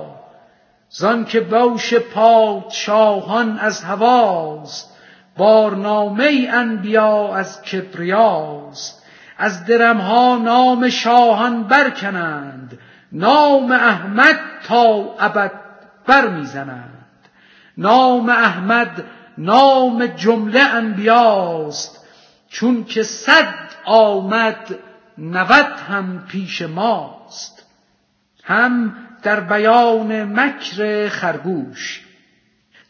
[0.90, 4.97] زان که بوش پادشاهان از هواست
[5.38, 9.02] بارنامه انبیا از کبریاست.
[9.38, 12.78] از درمها نام شاهان برکنند.
[13.12, 15.52] نام احمد تا ابد
[16.06, 17.04] برمیزنند.
[17.78, 19.04] نام احمد
[19.38, 22.06] نام جمله انبیاست.
[22.48, 24.78] چون که صد آمد
[25.18, 27.66] نود هم پیش ماست.
[28.44, 32.07] هم در بیان مکر خرگوش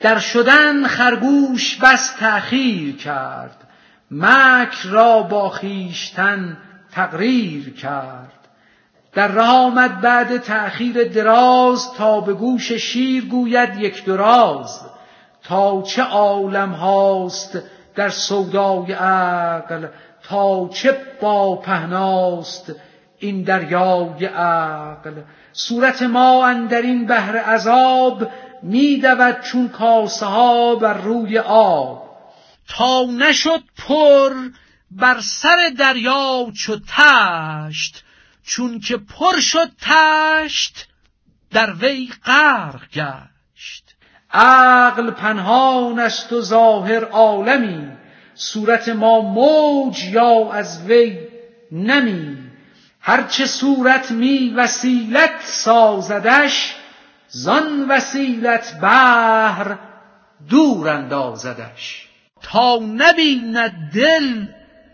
[0.00, 3.68] در شدن خرگوش بس تأخیر کرد
[4.10, 6.56] مکر را با خیشتن
[6.92, 8.32] تقریر کرد.
[9.12, 14.80] در راه آمد بعد تأخیر دراز تا به گوش شیر گوید یک دراز
[15.42, 17.58] تا چه عالم هاست
[17.94, 19.86] در سودای عقل
[20.28, 22.72] تا چه با پهناست
[23.18, 25.12] این دریای عقل.
[25.52, 28.28] صورت ما اندر این بحر عذاب
[28.62, 32.08] میدود چون کاسه ها بر روی آب.
[32.68, 34.32] تا نشد پر
[34.90, 38.04] بر سر دریا چو تشت
[38.42, 40.88] چون که پر شد تشت
[41.50, 43.94] در وی غرق گشت.
[44.30, 47.88] عقل پنهان است و ظاهر عالمی
[48.34, 51.18] صورت ما موج یا از وی
[51.72, 52.36] نمی.
[53.00, 56.74] هرچه صورت می وسیلت سازدش
[57.30, 59.78] زان وسیلت بحر
[60.50, 62.08] دور اندازدش.
[62.42, 64.46] تا نبیند دل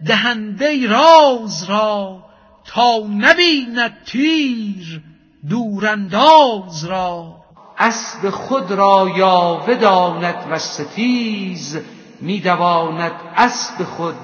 [0.07, 2.25] دهنده راز را
[2.65, 5.03] تا نبیند تیر
[5.49, 7.35] دورانداز را.
[7.79, 11.79] اسب خود را یاوه داند و ستیز
[12.21, 14.15] میدواند اسب خود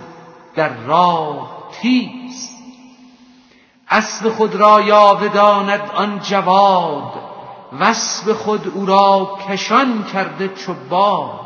[0.57, 2.51] در راه تیز.
[3.91, 7.30] اسب خود را یاوه داند آن جواد
[7.73, 11.41] وسب خود او را کشان کرده چو باد.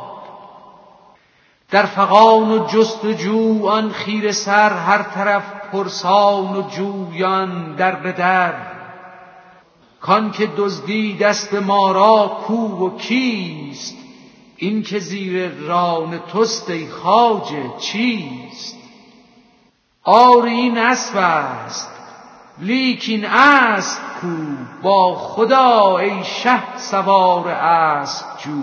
[1.71, 7.95] در فغان و جست و جو آن خیر سر هر طرف پرسان و جویان در
[7.95, 8.55] به در.
[10.01, 13.97] کان که دزدی دست ما را کو و کیست؟
[14.57, 18.77] این که زیر ران توست ای خواجه چیست؟
[20.05, 21.94] آری این اسب است
[22.59, 24.29] لیک این اسب کو
[24.83, 28.63] با خدا ای شه سوار اسب جو.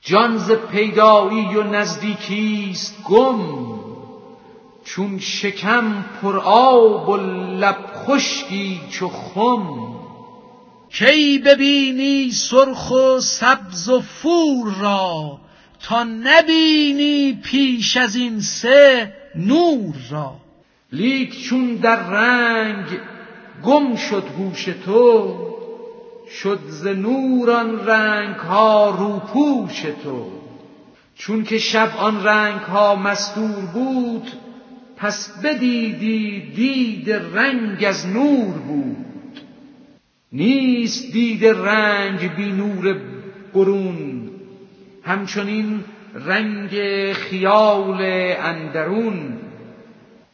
[0.00, 3.40] جان ز پیدایی و نزدیکیست گم
[4.84, 9.94] چون شکم پر آب و لب خشکی چو خم.
[10.92, 15.38] کی ببینی سرخ و سبز و فور را
[15.80, 20.49] تا نبینی پیش از این سه نور را.
[20.92, 22.86] لیک چون در رنگ
[23.64, 25.36] گم شد هوش تو
[26.30, 30.32] شد ز نور آن رنگ ها روپوش تو.
[31.14, 34.32] چون که شب آن رنگ ها مستور بود
[34.96, 39.06] پس بدیدی دید رنگ از نور بود.
[40.32, 43.00] نیست دید رنگ بی نور
[43.54, 44.30] برون
[45.02, 45.84] همچنین
[46.14, 46.72] رنگ
[47.12, 48.02] خیال
[48.38, 49.49] اندرون.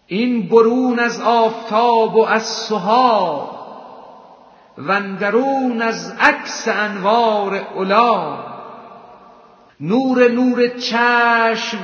[0.07, 3.51] این برون از آفتاب و از سها
[4.79, 8.39] وندرون از عکس انوار علا
[9.81, 11.79] نور نور چشم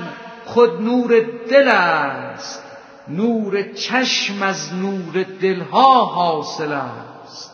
[0.45, 1.20] خود نور
[1.51, 2.62] دل است.
[3.09, 7.53] نور چشم از نور دلها حاصل است.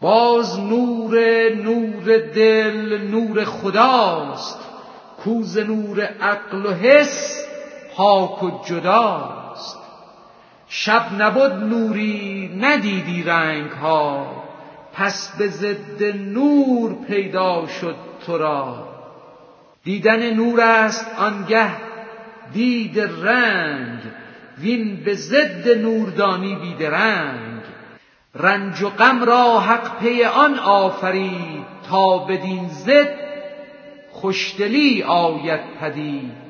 [0.00, 1.18] باز نور
[1.54, 4.58] نور دل نور خداست.
[5.24, 7.46] کوز نور عقل و حس
[7.96, 9.39] پاک و جداست
[10.72, 14.26] شب نبود نوری ندیدی رنگ ها
[14.92, 17.96] پس به ضد نور پیدا شد
[18.26, 18.88] تو را.
[19.84, 21.70] دیدن نور است آنگه
[22.52, 23.98] دید رنگ
[24.58, 27.62] وین به ضد نوردانی بیدرنگ
[28.34, 33.14] رنج و غم را حق پی آن آفرید تا بدین ضد
[34.10, 36.49] خوشدلی آید پدید.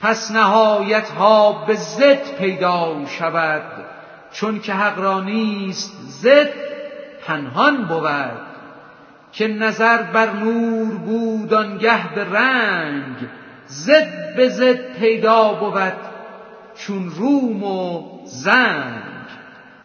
[0.00, 3.62] پس نهایت ها به ضد پیدا شود.
[4.32, 6.50] چون که حق را نیست ضد
[7.26, 8.46] پنهان بود.
[9.32, 13.16] که نظر بر نور بود آنگه به رنگ
[13.68, 15.92] ضد به ضد پیدا بود.
[16.76, 19.02] چون روم و زنگ.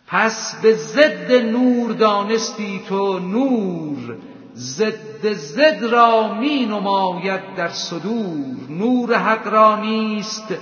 [0.07, 4.18] پس به ضد نور دانستی تو نور.
[4.55, 8.55] ضد ضد را می نماید در صدور.
[8.69, 10.53] نور حق را نیست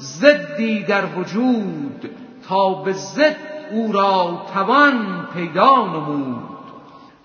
[0.00, 2.10] ضدی در وجود.
[2.48, 3.36] تا به ضد
[3.70, 6.48] او را توان پیدا نمود.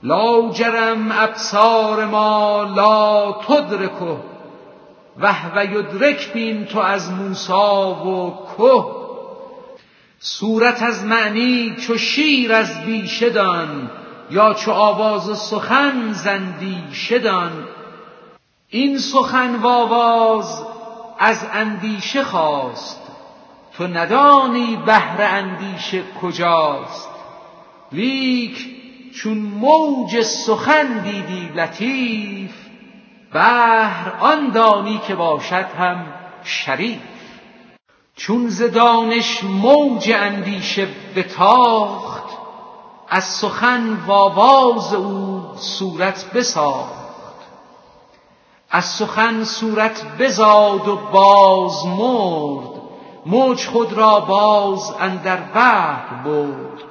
[0.03, 4.17] لاجرم ابصار ما لا تدرکه
[5.19, 8.83] وهو یدرک بین تو از موسا و که.
[10.19, 13.91] صورت از معنی چو شیر از بیشه دان.
[14.29, 17.67] یا چو آواز سخن زندیشه دان
[18.69, 20.63] این سخن و آواز
[21.19, 23.01] از اندیشه خواست.
[23.77, 27.09] تو ندانی بهر اندیشه کجاست.
[27.91, 28.67] لیک
[29.15, 32.51] چون موج سخن دیدی لطیف
[33.33, 36.05] بهر آن دانی که باشد هم
[36.43, 36.99] شریف.
[38.15, 42.22] چون ز دانش موج اندیشه بتاخت
[43.09, 47.03] از سخن و آواز او صورت بساخت.
[48.69, 52.81] از سخن صورت بزاد و باز مرد
[53.25, 56.83] موج خود را باز اندر بحر برد.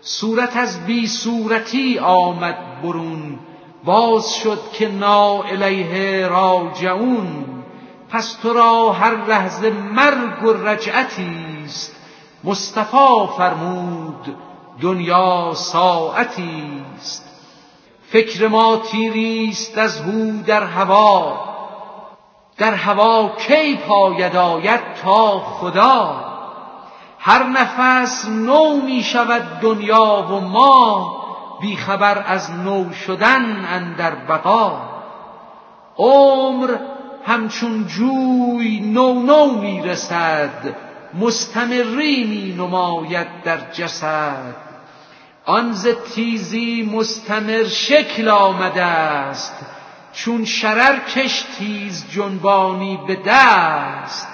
[0.00, 3.38] صورت از بی صورتی آمد برون
[3.84, 7.44] باز شد که نا الیه راجعون.
[8.10, 11.96] پس تو را هر لحظه مرگ و رجعتی است
[12.44, 14.36] مصطفی فرمود
[14.82, 17.28] دنیا ساعتی است.
[18.08, 21.38] فکر ما تیری است از هو در هوا.
[22.58, 26.24] در هوا کی پاید آید تا خدا؟
[27.18, 31.12] هر نفس نو می شود دنیا و ما
[31.60, 34.80] بیخبر از نو شدن اندر بقا.
[35.96, 36.76] عمر
[37.26, 40.76] همچون جوی نو نو می رسد
[41.14, 44.71] مستمری می نماید در جسد.
[45.46, 49.54] آن ز تیزی مستمر شکل آمده است
[50.12, 54.28] چون شرر کش تیز جنبانی به دست.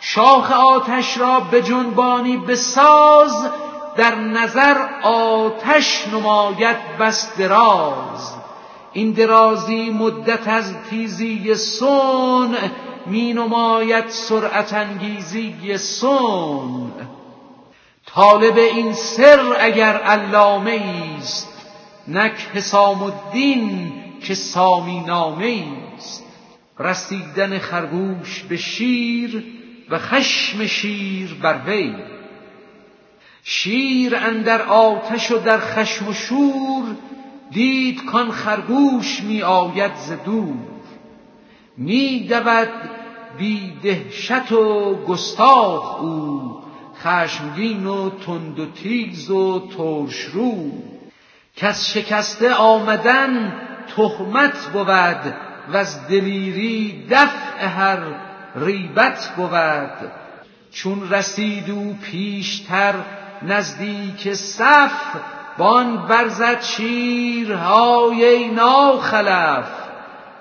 [0.00, 3.50] شاخ آتش را به جنبانی به ساز
[3.96, 8.34] در نظر آتش نماید بس دراز.
[8.92, 12.56] این درازی مدت از تیزی سون
[13.06, 16.92] می نماید سرعت انگیزی سون
[18.14, 20.82] طالب این سر اگر علامه
[21.18, 21.48] است
[22.08, 23.92] نک حسام الدین
[24.22, 25.64] که سامی نامه
[25.96, 26.24] است
[26.78, 29.44] رسیدن خرگوش به شیر
[29.90, 31.94] و خشم شیر بر وی.
[33.42, 36.84] شیر اندر آتش و در خشم و شور
[37.50, 40.54] دید کان خرگوش می آید ز دور.
[41.76, 42.72] می دود
[43.38, 46.63] بی دهشت و گستاخ او
[47.04, 50.54] خشمگین و تند و تیز و ترش رو
[51.56, 53.52] کس شکسته آمدن
[53.96, 54.88] تهمت بود
[55.72, 57.98] و از دلیری دفع هر
[58.56, 60.10] ریبت بود.
[60.72, 62.94] چون رسید او پیشتر
[63.42, 65.16] نزدیک صف
[65.58, 69.68] بان برزد شیرهای ناخلف.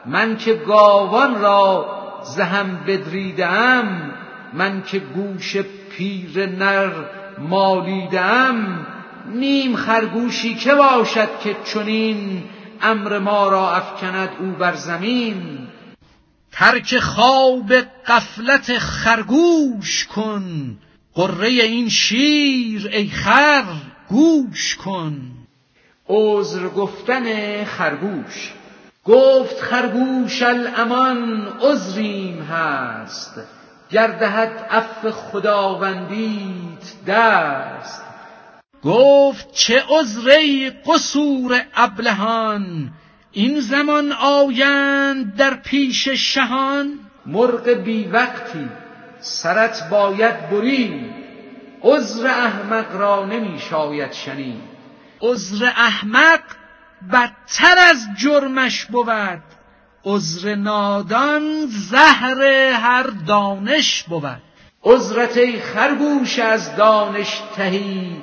[0.05, 1.85] من که گاوان را
[2.23, 4.13] زهم بدریدم
[4.53, 5.57] من که گوش
[5.97, 6.91] پیر نر
[7.37, 8.87] مالیدم
[9.25, 12.43] نیم خرگوشی که باشد که چنین
[12.81, 15.67] امر ما را افکند او بر زمین.
[16.51, 17.73] ترک خواب
[18.07, 20.77] قفلت خرگوش کن
[21.15, 23.63] قره این شیر ای خر
[24.09, 25.21] گوش کن.
[26.09, 27.25] عذر گفتن
[27.65, 28.53] خرگوش.
[29.05, 33.41] گفت خرگوش الامان عذریم هست.
[33.93, 38.03] گردهد عفو خداوندیت دست.
[38.83, 42.91] گفت چه عذری قصور ابلهان
[43.31, 48.69] این زمان آیند در پیش شهان؟ مرغ بی وقتی
[49.19, 51.13] سرت باید برید.
[51.81, 54.61] عذر احمق را نمی شاید شنید.
[55.21, 56.41] عذر احمق
[57.13, 59.41] بدتر از جرمش بود.
[60.05, 62.43] عذر نادان زهر
[62.73, 64.41] هر دانش بود.
[64.83, 68.21] عذرت ای خرگوش از دانش تهی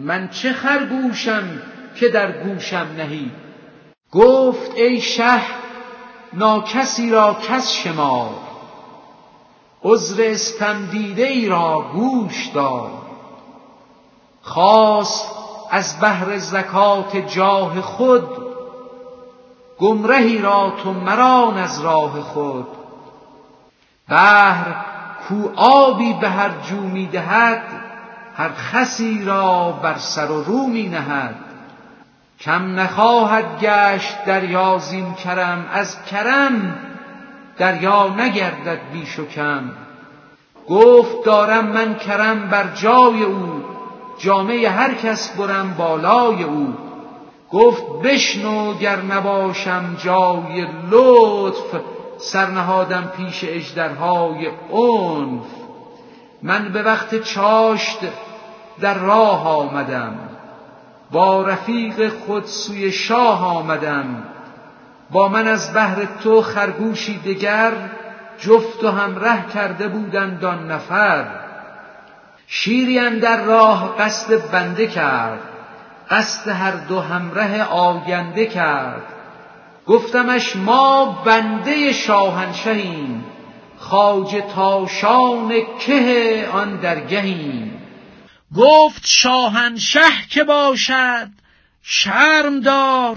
[0.00, 1.62] من چه خرگوشم
[1.96, 3.30] که در گوشم نهی؟
[4.12, 5.40] گفت ای شه
[6.32, 8.30] ناکسی را کس شمار.
[9.84, 12.90] عذر استمدیده ای را گوش دار.
[14.42, 15.30] خواست
[15.70, 18.41] از بهر زکات جاه خود
[19.82, 22.66] گمرهی را تو مران از راه خود.
[24.08, 24.74] بهر
[25.28, 27.62] کو آبی به هر جو می دهد
[28.36, 31.34] هر خسی را بر سر و رو می نهد.
[32.40, 36.78] کم نخواهد گشت دریا زین کرم از کرم
[37.58, 39.70] دریا نگردد بیش و کم.
[40.68, 43.64] گفت دارم من کرم بر جای او
[44.18, 46.91] جامعه هر کس برم بالای او.
[47.52, 51.80] گفت بشنو گر نباشم جای لطف
[52.18, 55.46] سرنهادم پیش اجدرهای عنف.
[56.42, 57.98] من به وقت چاشت
[58.80, 60.14] در راه آمدم
[61.10, 64.22] با رفیق خود سوی شاه آمدم.
[65.10, 67.72] با من از بهر تو خرگوشی دگر
[68.38, 71.24] جفت و همره کرده بودند آن نفر.
[72.46, 75.51] شیری در راه قصد بنده کرد
[76.10, 79.02] قصد هر دو همره آینده کرد.
[79.86, 83.24] گفتمش ما بنده شاهنشهیم
[83.78, 87.82] خواجه تاشان که آن درگهیم.
[88.56, 90.00] گفت شاهنشه
[90.30, 91.28] که باشد
[91.82, 93.16] شرم دار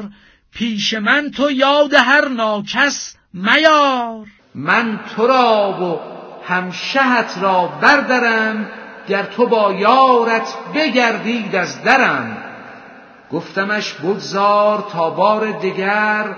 [0.53, 4.27] پیش من تو یاد هر ناکس میار.
[4.55, 5.99] من تو را و
[6.47, 8.71] همشهت را بردرم
[9.07, 12.44] گر تو با یارت بگردید از درم.
[13.31, 16.35] گفتمش بگذار تا بار دگر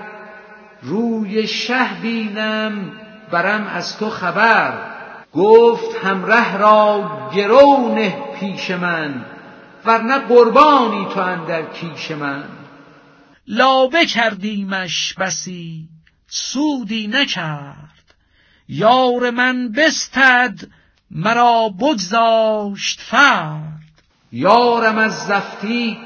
[0.82, 2.92] روی شه بینم
[3.30, 4.72] برم از تو خبر.
[5.32, 9.24] گفت همره را گرو نه پیش من
[9.84, 12.44] ورنه قربانی تو اندر کیش من.
[13.46, 15.88] لابه کردیمش بسی
[16.26, 18.14] سودی نکرد.
[18.68, 20.60] یار من بستد
[21.10, 23.78] مرا بگذاشت فرد.
[24.32, 25.98] یارم از زفتی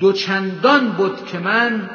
[0.00, 1.90] دو چندان بود که من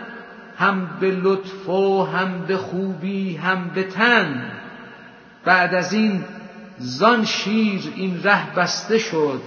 [0.58, 4.52] هم به لطف و هم به خوبی هم به تن.
[5.46, 6.24] بعد از این
[6.78, 9.42] زان شیر این ره بسته شد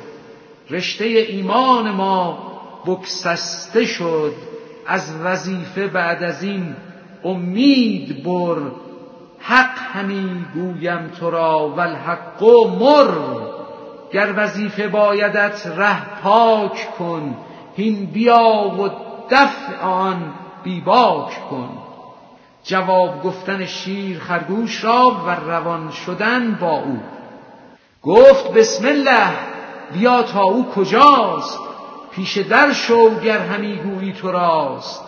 [0.70, 2.38] رشته ایمان ما
[2.86, 4.34] بکسسته شد.
[4.86, 6.76] از وظیفه بعد از این
[7.24, 8.57] امید بر
[9.38, 12.42] حق همی گویم تو را والحق
[12.80, 13.14] مر.
[14.12, 17.36] گر وظیفه بایدت ره پاک کن
[17.77, 18.89] هین بیا و
[19.31, 20.33] دفع آن
[20.64, 21.68] بیباک کن.
[22.64, 27.01] جواب گفتن شیر خرگوش را و روان شدن با او.
[28.03, 29.31] گفت بسم الله
[29.93, 31.59] بیا تا او کجاست؟
[32.11, 35.05] پیش در شو گر همی گویی تو راست.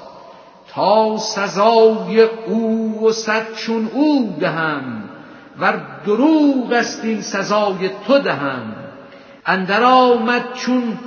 [0.68, 5.04] تا سزای او و صد چون او دهم
[5.58, 8.74] ور دروغ است این سزای تو دهم.
[9.46, 10.98] اندر آمد چون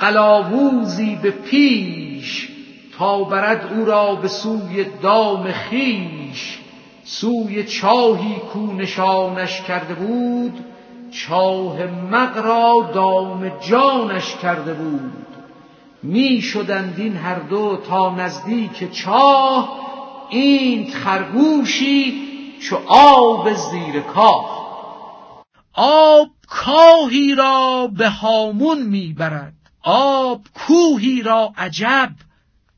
[0.00, 2.48] قلاووزی به پیش
[2.98, 6.58] تا برد او را به سوی دام خیش
[7.04, 10.64] سوی چاهی کو نشانش کرده بود
[11.10, 15.26] چاه مغرا دام جانش کرده بود.
[16.02, 19.80] می شدند این هر دو تا نزدیک چاه
[20.30, 22.14] این خرگوشی
[22.60, 24.64] چو آب زیر کاه.
[25.74, 32.10] آب کاهی را به هامون می‌برد آب کوهی را عجب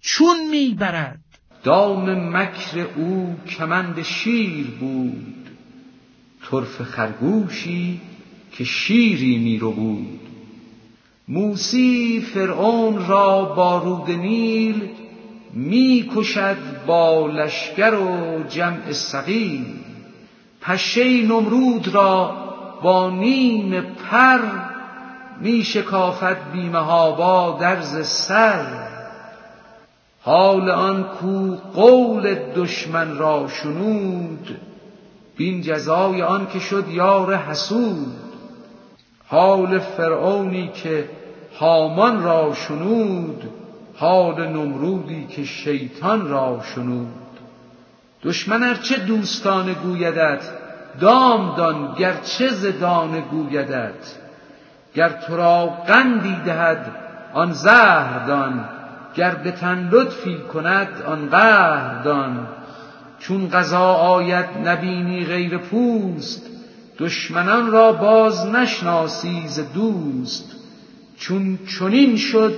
[0.00, 1.20] چون می‌برد.
[1.62, 5.50] دام مکر او کمند شیر بود.
[6.50, 8.00] طرف خرگوشی
[8.52, 10.20] که شیری میرو بود.
[11.28, 14.88] موسی فرعون را با رود نیل
[15.52, 19.64] می کشد با لشکر و جمع سقیل
[20.61, 22.36] پشه نمرود را
[22.82, 24.65] با نیم پر
[25.41, 28.66] می شکافد بیمهابا درز سر.
[30.22, 34.61] حال آن کو قول دشمن را شنود
[35.37, 38.16] بین جزای آن که شد یار حسود.
[39.26, 41.09] حال فرعونی که
[41.61, 43.51] هامان را شنود
[43.97, 47.09] حال نمرودی که شیطان را شنود.
[48.22, 50.43] دشمن ارچه دوستانه گویدت؟
[51.01, 54.26] دام دان گرچه زدانه گویدت.
[54.97, 56.92] گر تو را قندی دهد
[57.34, 58.68] آن زهر دان.
[59.14, 62.47] گر به تن لطفی کند آن قهر دان.
[63.18, 66.47] چون غذا آید نبینی غیر پوست.
[66.99, 70.57] دشمنان را باز نشناسی ز دوست.
[71.16, 72.57] چون چنین شد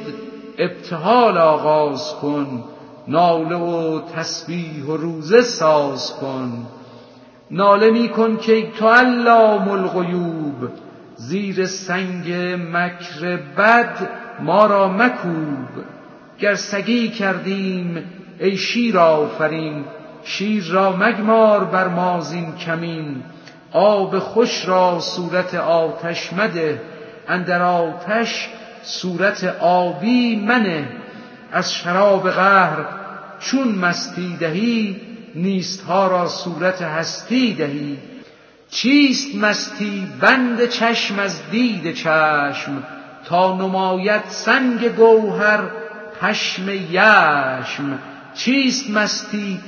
[0.58, 2.64] ابتحال آغاز کن.
[3.08, 6.66] ناله و تسبیح و روزه ساز کن.
[7.50, 10.68] ناله می کن که تو علام الغیوب.
[11.18, 12.32] زیر سنگ
[12.72, 14.08] مکر بد
[14.40, 15.84] ما را مکوب.
[16.38, 18.04] گر سگی کردیم
[18.40, 19.84] ای شیر آفرین
[20.24, 23.22] شیر را مگمار بر مازین کمین.
[23.72, 26.80] آب خوش را صورت آتش مده
[27.28, 28.48] اندر آتش
[28.82, 30.88] صورت آبی منه.
[31.52, 32.86] از شراب قهر
[33.38, 35.00] چون مستی دهی
[35.34, 37.98] نیستها را صورت هستی دهی.
[38.70, 42.82] چیست مستی بند چشم از دید چشم
[43.24, 45.60] تا نماید سنگ گوهر
[46.20, 47.98] پشم یشم؟
[48.34, 49.60] چیست مستی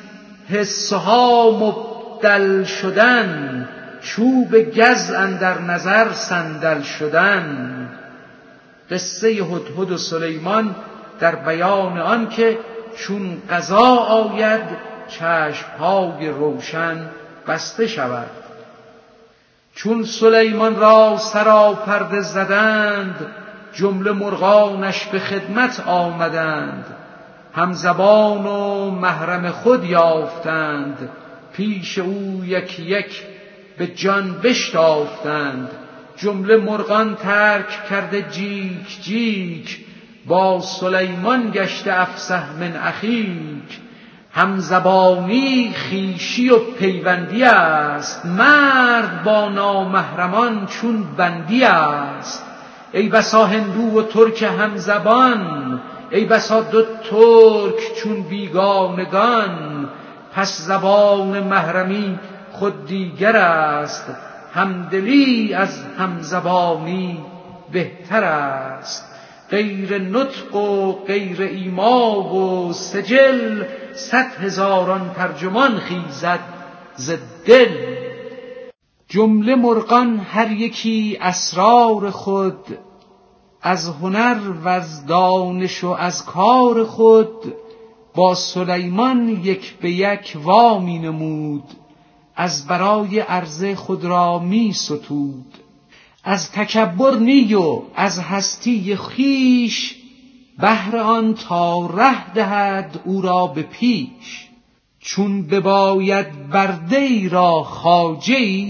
[0.49, 3.69] حسها مبدل شدن؟
[4.03, 7.89] چوب گز اندر نظر صندل شدن؟
[8.91, 10.75] قصه هدهد و سلیمان
[11.21, 12.59] در بیان آن که
[12.97, 14.61] چون قضا آید
[15.09, 17.11] چشمهای روشن
[17.49, 18.40] بسته شود.
[19.83, 23.27] چون سلیمان را سراپرده زدند
[23.73, 26.85] جمله مرغانش به خدمت آمدند.
[27.55, 31.09] هم زبان و محرم خود یافتند.
[31.53, 33.23] پیش او یک یک
[33.79, 35.71] به جان بشتافتند.
[36.17, 39.85] جمله مرغان ترک کرده جیک جیک
[40.27, 43.81] با سلیمان گشته افسه من اخیک.
[44.33, 48.27] همزبانی خیشی و پیوندی است.
[48.27, 52.45] مرد با نامهرمان چون بندی است.
[52.93, 59.89] ای بسا هندو و ترک همزبان ای بسا دو ترک چون بیگانگان.
[60.33, 62.19] پس زبان محرمی
[62.53, 64.07] خود دیگر است.
[64.55, 67.21] همدلی از همزبانی
[67.73, 69.10] بهتر است.
[69.51, 76.41] غیر نطق و غیر ایما و سجل صد هزاران ترجمان خیزد
[76.97, 77.11] ز
[77.47, 78.01] دل.
[79.09, 82.79] جمله مرغان هر یکی اسرار خود
[83.63, 87.55] از هنر و از دانش و از کار خود
[88.15, 91.65] با سلیمان یک به یک وامی نمود
[92.37, 95.60] از برای عرضه خود را می ستود.
[96.25, 99.97] از تکبر نی و از هستی خیش
[100.59, 104.49] بهر آن تا ره دهد او را به پیش.
[105.01, 108.69] چون بباید برده را خاجه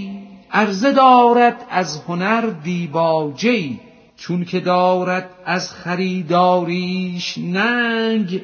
[0.50, 3.70] عرضه دارد از هنر دیباجه
[4.16, 8.42] چون که دارد از خریداریش ننگ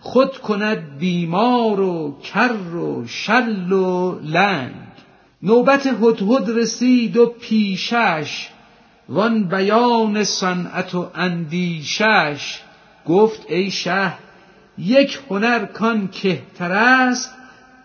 [0.00, 4.87] خود کند بیمار و کر و شل و لنگ.
[5.42, 8.48] نوبت هدهد رسید و پیشش
[9.08, 12.60] وان بیان صنعت و اندیشش.
[13.06, 14.12] گفت ای شه
[14.78, 17.34] یک هنر کان کهتر است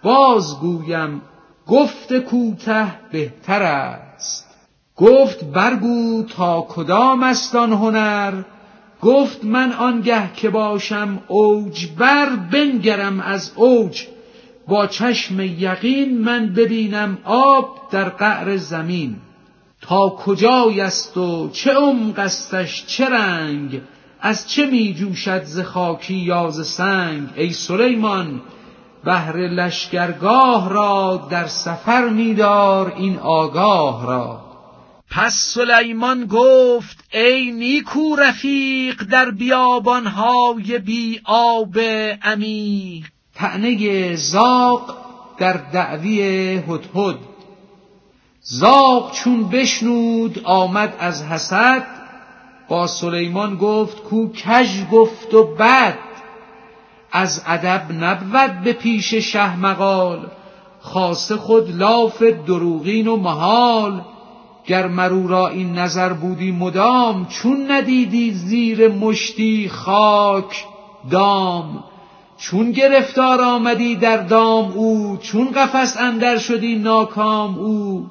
[0.03, 1.21] بازگویم
[1.67, 4.47] گفت کوته بهتر است.
[4.95, 8.33] گفت برگو تا کدام است آن هنر؟
[9.01, 14.07] گفت من آنگه که باشم اوج بر بنگرم از اوج.
[14.67, 19.15] با چشم یقین من ببینم آب در قعر زمین.
[19.81, 23.81] تا کجای است و چه عمق استش چه رنگ؟
[24.19, 28.41] از چه می جوشد ز خاکی یا ز سنگ؟ ای سلیمان
[29.03, 34.53] بهر لشکرگاه را در سفر میدار این آگاه را.
[35.09, 41.79] پس سلیمان گفت ای نیکو رفیق در بیابانهای بی آب
[42.21, 44.97] عمیق تعنه زاق
[45.37, 46.21] در دعوی
[46.67, 47.17] هدهد
[48.41, 51.83] زاق چون بشنود آمد از حسد
[52.67, 55.97] با سلیمان گفت کو کژ گفت و بد.
[57.11, 60.27] از ادب نبود به پیش شه مقال
[60.81, 64.01] خاصه خود لاف دروغین و محال.
[64.65, 70.65] گر مرو را این نظر بودی مدام چون ندیدی زیر مشتی خاک
[71.11, 71.83] دام.
[72.43, 78.05] چون گرفتار آمدی در دام او چون قفس اندر شدی ناکام او.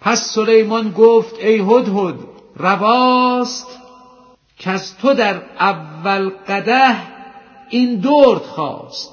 [0.00, 2.14] پس سلیمان گفت ای هدهد
[2.56, 3.66] رواست
[4.58, 6.96] که از تو در اول قده
[7.70, 9.12] این درد خواست.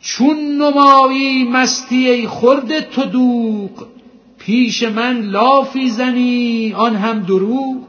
[0.00, 3.86] چون نمایی مستی ای خورده تو دوغ
[4.38, 7.86] پیش من لافی زنی آن هم دروغ.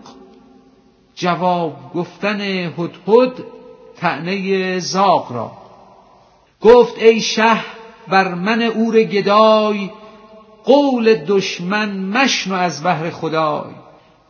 [1.15, 3.43] جواب گفتن هدهد
[3.97, 5.64] تعنی زاغ را.
[6.65, 7.57] گفت ای شه
[8.07, 9.89] بر من اور گدای
[10.63, 13.71] قول دشمن مشنو از بهر خدای.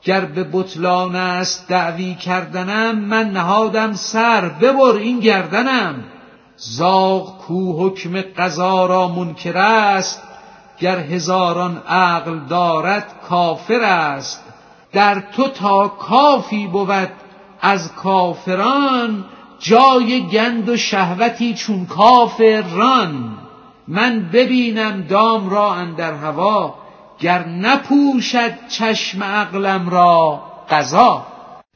[0.03, 6.03] گر به بطلان است دعوی کردنم من نهادم سر ببر این گردنم.
[6.57, 10.23] زاغ کو حکم قضا را منکر است
[10.79, 14.43] گر هزاران عقل دارد کافر است.
[14.93, 17.09] در تو تا کافی بود
[17.61, 19.25] از کافران
[19.67, 23.37] جای گند و شهوتی چون کافران
[23.87, 26.75] من ببینم دام را اندر هوا
[27.19, 31.25] گر نپوشد چشم عقلم را قضا.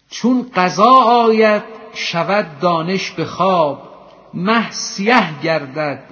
[0.10, 1.64] چون قضا آید
[1.94, 3.82] شود دانش به خواب.
[4.34, 6.04] مه سیه گردد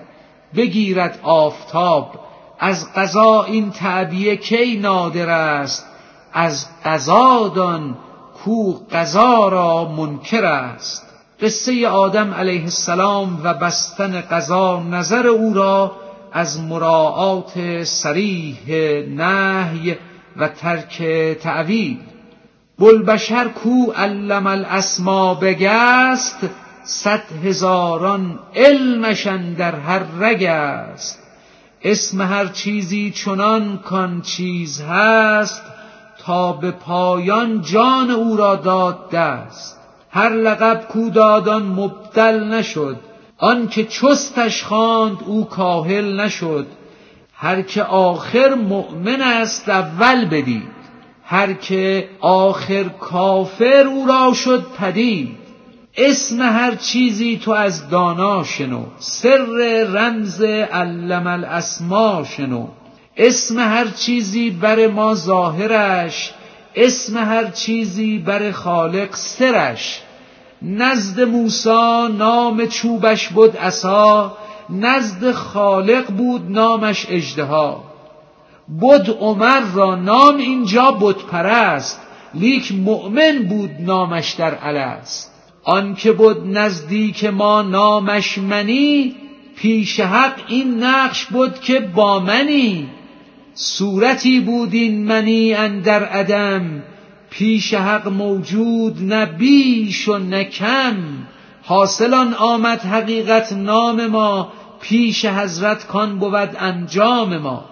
[0.56, 2.20] بگیرد آفتاب.
[2.60, 5.86] از قضا این تعبیه کی نادر است؟
[6.34, 7.98] از قضا دان
[8.44, 11.07] کو قضا را منکر است.
[11.42, 15.92] قصه آدم علیه السلام و بستن قضا نظر او را
[16.32, 18.58] از مراعات سریح
[19.10, 19.96] نهی
[20.38, 21.04] و ترک
[21.42, 22.00] تعویل
[22.80, 26.38] بلبشر کو علم الاسما بگست
[26.84, 31.20] صد هزاران علمشن در هر رگ است.
[31.84, 35.64] اسم هر چیزی چنان کان چیز هست
[36.26, 39.77] تا به پایان جان او را داد دست.
[40.18, 42.98] هر لقب کو دادان مبدل نشد
[43.38, 46.68] آن که چستش خواند او کاهل نشد.
[47.34, 50.78] هر که آخر مؤمن است اول بدید.
[51.24, 55.38] هر که آخر کافر او را شد پدید.
[55.98, 58.86] اسم هر چیزی تو از دانا شنو.
[59.00, 59.46] سر
[59.94, 60.42] رمز
[60.72, 62.68] علم الاسما شنو.
[63.18, 66.34] اسم هر چیزی بر ما ظاهرش
[66.76, 70.02] اسم هر چیزی بر خالق سرش.
[70.62, 74.38] نزد موسا نام چوبش بود عصا
[74.70, 77.84] نزد خالق بود نامش اجدها
[78.68, 82.02] بود عمر را نام اینجا بود پرست
[82.34, 85.34] لیک مؤمن بود نامش در الست.
[85.64, 89.16] آن که بود نزدیک ما نامش منی
[89.56, 92.90] پیش حق این نقش بود که با منی.
[93.54, 96.84] صورتی بود این منی اندر عدم
[97.30, 100.96] پیش حق موجود نه بیش و نه کم.
[101.64, 104.52] حاصلان آمد حقیقت نام ما
[104.82, 107.66] پیش حضرت کان بود انجام ما.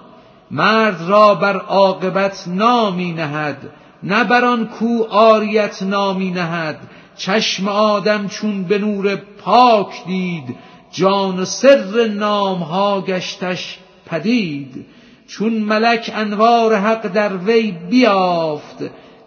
[0.51, 3.57] مرد را بر عاقبت نامی نهد
[4.03, 6.77] نه بر آن کو آریت نامی نهد.
[7.17, 10.55] چشم آدم چون به نور پاک دید
[10.91, 14.85] جان و سر نامها گشتش پدید.
[15.27, 18.77] چون ملک انوار حق در وی بیافت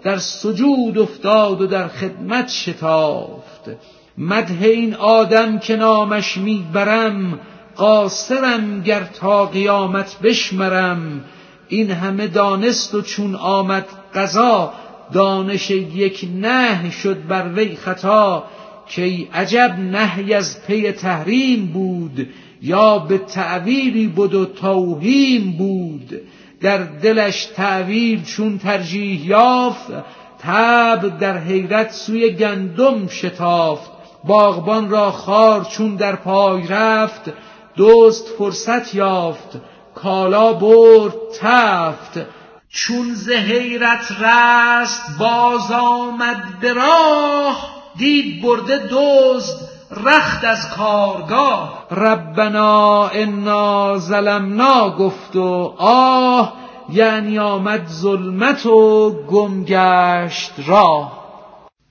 [0.02, 3.70] در سجود افتاد و در خدمت شتافت.
[4.18, 7.40] مده این آدم که نامش می‌برم
[7.76, 11.24] قاصرم گر تا قیامت بشمرم.
[11.68, 14.72] این همه دانست و چون آمد قضا
[15.12, 18.44] دانش یک نه شد بر وی خطا.
[18.88, 22.28] که عجب نهی از پی تحریم بود
[22.62, 26.20] یا به تعویلی بود و توهیم بود.
[26.60, 29.92] در دلش تعویل چون ترجیح یافت
[30.38, 33.90] تب در حیرت سوی گندم شتافت.
[34.24, 37.32] باغبان را خار چون در پای رفت
[37.76, 39.60] دوست فرصت یافت.
[39.94, 42.26] کالا برد تفت.
[42.68, 47.78] چون ز حیرت رست باز آمد به راه.
[47.96, 51.86] دید برده دزد رخت از کارگاه.
[51.90, 56.52] ربنا انا ظلمنا گفت و آه
[56.92, 61.18] یعنی آمد ظلمت و گم گشت راه.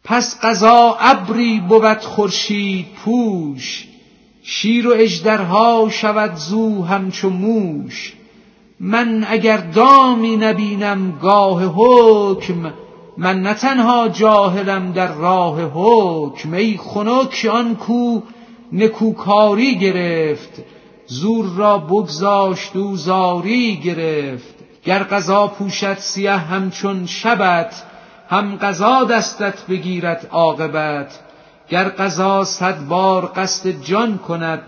[0.03, 3.87] پس قضا ابری بود خورشید پوش
[4.43, 8.13] شیر و اژدرها شود زو همچو موش.
[8.79, 12.73] من اگر دامی نبینم گاه حکم
[13.17, 18.21] من نه تنها جاهلم در راه حکم ای خنک آن کو
[18.73, 20.63] نکوکاری گرفت
[21.07, 24.55] زور را بگذاشت و زاری گرفت.
[24.83, 27.83] گر قضا پوشد سیه همچون شبت
[28.29, 31.19] هم قضا دستت بگیرد عاقبت.
[31.69, 34.61] گر قضا صد بار قصد جان کند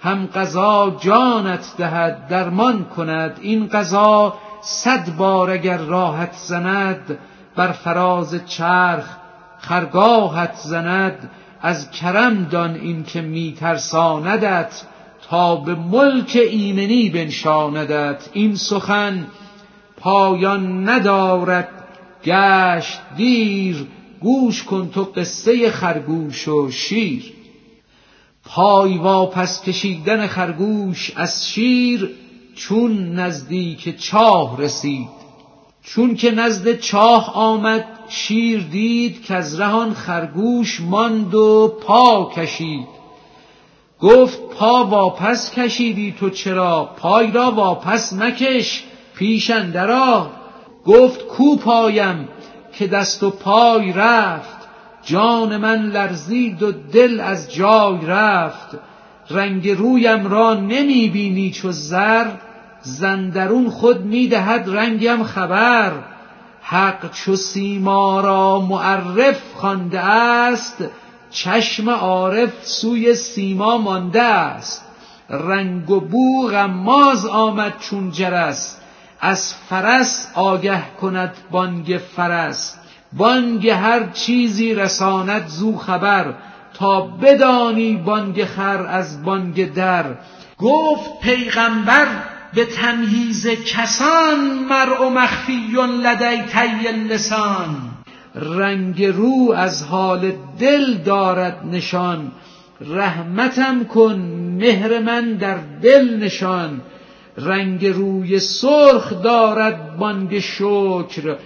[0.00, 3.38] هم قضا جانت دهد درمان کند.
[3.42, 7.18] این قضا صد بار اگر راحت زند
[7.56, 9.16] بر فراز چرخ
[9.58, 11.30] خرگاهت زند
[11.62, 14.82] از کرم دان این که می ترساندت
[15.30, 18.28] تا به ملک ایمنی بنشاندت.
[18.32, 19.26] این سخن
[19.96, 21.68] پایان ندارد.
[22.24, 23.86] گشت دیر
[24.20, 27.32] گوش کن تو قصه خرگوش و شیر.
[28.44, 32.10] پای واپس کشیدن خرگوش از شیر
[32.54, 35.25] چون نزدیک چاه رسید.
[35.86, 42.86] چون که نزد چاه آمد شیر دید که از رهان خرگوش ماند و پا کشید.
[44.00, 48.84] گفت پا واپس کشیدی تو چرا؟ پای را واپس مکش
[49.16, 50.30] پیش اندرا.
[50.84, 52.28] گفت کو پایم؟
[52.72, 54.56] که دست و پای رفت.
[55.02, 58.78] جان من لرزید و دل از جای رفت.
[59.30, 62.26] رنگ رویم را نمی بینی چو زر.
[62.82, 65.92] زندرون خود می دهد رنگم خبر.
[66.62, 70.84] حق چو سیما را معرف خوانده است
[71.30, 74.84] چشم عارف سوی سیما مانده است.
[75.30, 78.76] رنگ و بو غماز آمد چون جرس
[79.20, 82.78] از فرس آگه کند بانگ فرس.
[83.12, 86.34] بانگ هر چیزی رساند زو خبر
[86.74, 90.04] تا بدانی بانگ خر از بانگ در.
[90.58, 92.06] گفت پیغمبر
[92.54, 95.60] به تمهیز کسان مرء مخفی
[96.02, 97.96] لدی تی لسان
[98.36, 102.32] رنگ رو از حال دل دارد نشان.
[102.80, 104.14] رحمتم کن
[104.60, 106.80] مهر من در دل نشان.
[107.38, 111.36] رنگ روی سرخ دارد بانگ شکر.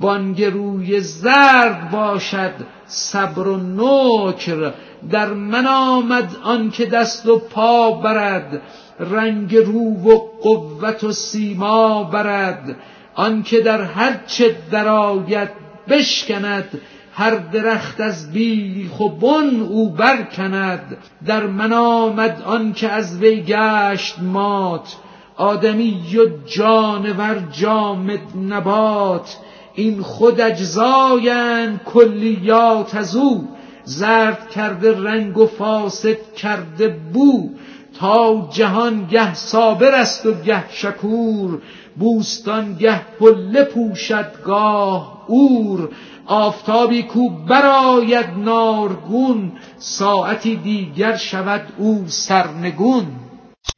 [0.00, 2.52] بانگ روی زرد باشد
[2.86, 4.72] صبر و نکر.
[5.10, 8.62] در من آمد آن که دست و پا برد.
[9.00, 12.76] رنگ رو و قوت و سیما برد.
[13.14, 15.50] آنکه در هر چه درآید
[15.88, 16.80] بشکند
[17.12, 20.96] هر درخت از بیخ و بن او برکند.
[21.26, 24.96] در من آمد آنکه از وی گشت مات.
[25.36, 29.36] آدمی و جانور جامد نبات.
[29.74, 33.48] این خود اجزایند کلیات از او.
[33.84, 37.50] زرد کرده رنگ و فاسد کرده بو.
[37.98, 41.62] تا جهان گه صابر است و گه شکور
[41.96, 45.90] بوستان گه پله پوشد گاه اور
[46.26, 53.06] آفتابی کو براید نارگون ساعتی دیگر شود او سرنگون.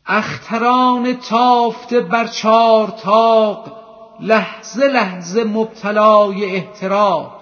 [0.07, 3.73] اختران تافته بر چار تاق
[4.21, 7.33] لحظه لحظه مبتلای احتراق.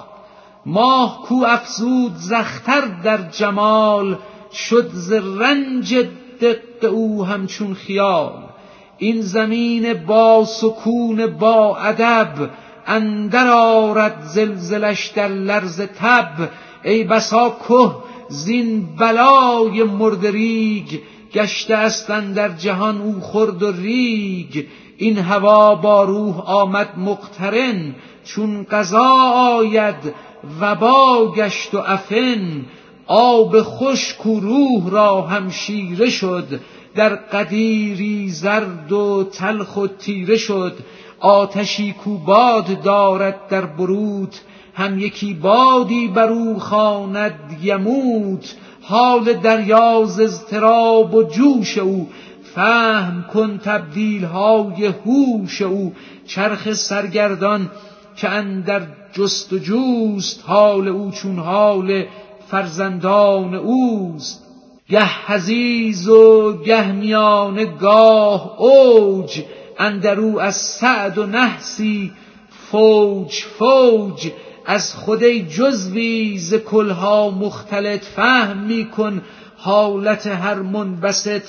[0.67, 4.19] ماه کو افزود زختر در جمال
[4.53, 5.95] شد ز رنج
[6.41, 8.33] دق او همچون خیال.
[8.99, 12.51] این زمین با سکون با ادب
[12.87, 16.49] اندر آرد زلزلش در لرز تب.
[16.85, 17.91] ای بسا که
[18.29, 20.99] زین بلای مردریگ
[21.35, 24.65] گشته است در جهان او خرد و ریگ.
[24.97, 29.15] این هوا با روح آمد مقترن چون قضا
[29.59, 30.15] آید
[30.61, 32.65] وبا گشت و افن.
[33.09, 36.61] آب خشک و روح را هم شیره شد.
[36.95, 40.73] در قدیری زرد و تلخ و تیره شد.
[41.21, 44.41] آتشی کو باد دارد در بروت.
[44.75, 48.55] هم یکی بادی بر او خواند یموت.
[48.83, 52.09] حال دریاز اضطراب و جوش او.
[52.55, 55.93] فهم کن تبدیل های هوش او.
[56.27, 57.71] چرخ سرگردان
[58.17, 58.83] که اندر
[59.13, 60.45] جست و جوست.
[60.47, 62.05] حال او چون حال
[62.51, 64.45] فرزندان اوست.
[64.91, 69.43] گه حزیز و گه میانه گاه اوج
[69.79, 72.13] اندرو از سعد و نحسی
[72.71, 74.31] فوج فوج.
[74.67, 79.23] از خودی جزوی ز کلها مختلط فهم می کن
[79.57, 81.43] حالت هر منبسط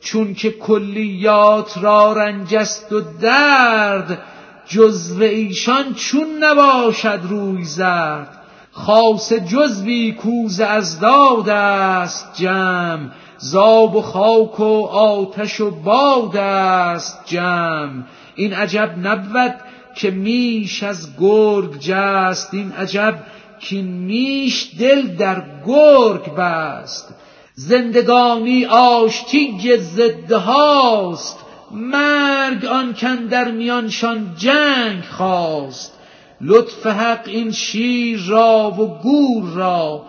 [0.00, 4.22] چون که کلیات را رنجست و درد
[4.66, 8.41] جزو ایشان چون نباشد روی زرد.
[8.72, 13.08] خاص جزوی کوز از داد است جمع.
[13.38, 18.02] زاب و خاک و آتش و باد است جمع.
[18.34, 19.54] این عجب نبود
[19.94, 22.54] که میش از گرگ جست.
[22.54, 23.14] این عجب
[23.60, 27.14] که میش دل در گرگ بست.
[27.54, 31.38] زندگانی آشتی ضد هاست.
[31.70, 35.98] مرگ آن کن در میانشان جنگ خواست.
[36.42, 40.02] لطف حق این شیر را و گور را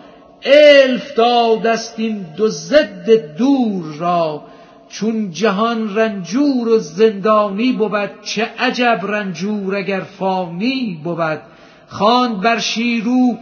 [0.44, 4.42] الف دادست این دو ضد دور را.
[4.88, 11.40] چون جهان رنجور و زندانی بود چه عجب رنجور اگر فانی بود.
[11.88, 13.38] خواند بر شیرو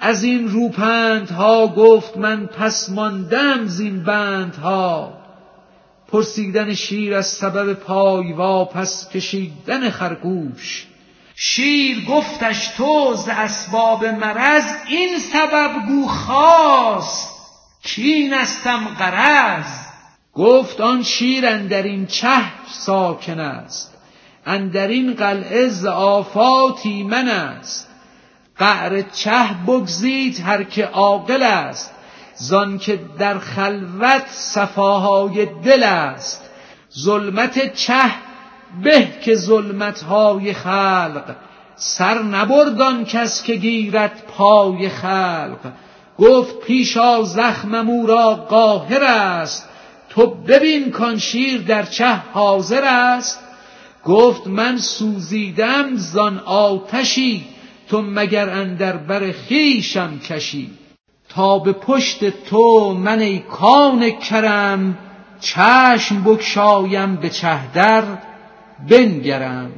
[0.00, 5.12] از این روپندها گفت من پس ماندم زین بندها.
[6.08, 10.86] پرسیدن شیر از سبب پای واپس کشیدن خرگوش.
[11.38, 17.28] شیر گفتش تو ز اسباب مرض این سبب گو خاص
[17.82, 19.86] کینستم قرض
[20.34, 23.94] گفت آن شیر اندر این چه ساکن است
[24.46, 27.88] اندر این قلعه ز آفاتی من است.
[28.58, 31.94] قعر چه بگزید هر که عاقل است
[32.34, 36.50] زان که در خلوت صفاهای دل است.
[36.98, 38.25] ظلمت چه
[38.82, 41.34] به که ظلمتهای خلق
[41.76, 45.58] سر نبردان کس که گیرد پای خلق.
[46.18, 49.68] گفت پیشا زخمم او را قاهر است
[50.08, 53.40] تو ببین کان شیر در چه حاضر است.
[54.04, 57.44] گفت من سوزیدم زان آتشی
[57.88, 60.70] تو مگر اندر بر خویشم کشی.
[61.28, 64.98] تا به پشت تو من ای کان کرم
[65.40, 68.02] چشم بگشایم به چهدر.
[68.88, 69.70] بنگرم.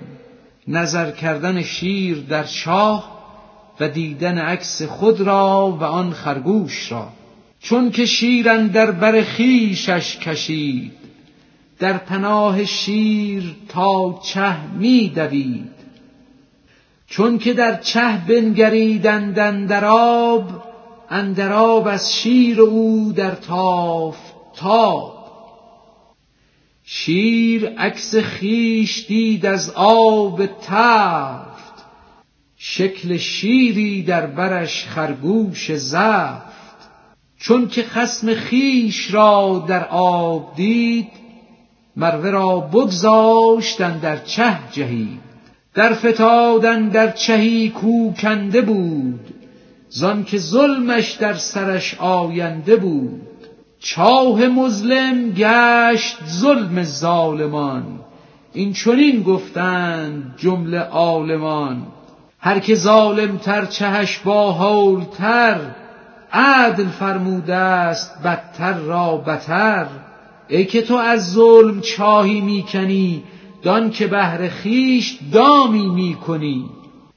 [0.68, 3.18] نظر کردن شیر در شاه
[3.80, 7.08] و دیدن عکس خود را و آن خرگوش را.
[7.60, 10.92] چون که شیر در بر خیشش کشید
[11.78, 15.70] در پناه شیر تا چه می دوید.
[17.06, 20.64] چون که در چه بنگریدند اندر آب
[21.10, 24.16] اندر آب از شیر او در تاف
[24.56, 25.17] تاب
[26.90, 31.84] شیر عکس خیش دید از آب تفت.
[32.56, 36.88] شکل شیری در برش خرگوش زفت.
[37.38, 41.08] چون که خسم خیش را در آب دید
[41.96, 45.20] مروه را بگذاشتن در چه جهید.
[45.74, 49.34] در فتادن در چهی کوکنده بود
[49.88, 53.37] زان که ظلمش در سرش آینده بود.
[53.80, 57.84] چاه مظلم گشت ظلم ظالمان.
[58.52, 61.82] این چنین گفتند جمله عالمان.
[62.40, 65.60] هر که ظالم تر چهش با هولتر
[66.32, 69.86] عدل فرموده است بدتر را بتر.
[70.48, 73.22] ای که تو از ظلم چاهی می‌کنی
[73.62, 76.64] دان که بهر خیش دامی می‌کنی.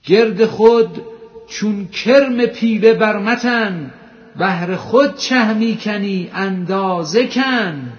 [0.06, 1.02] گرد خود
[1.48, 3.92] چون کرم پیله برمتن
[4.40, 7.94] بهر خود چه می‌کنی؟ اندازه کن.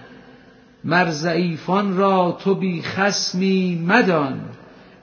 [0.84, 4.40] مر ضعیفان را تو بی خسمی مدان.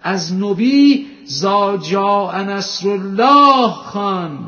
[0.03, 4.39] از نبی زا جاء نصر الله خان.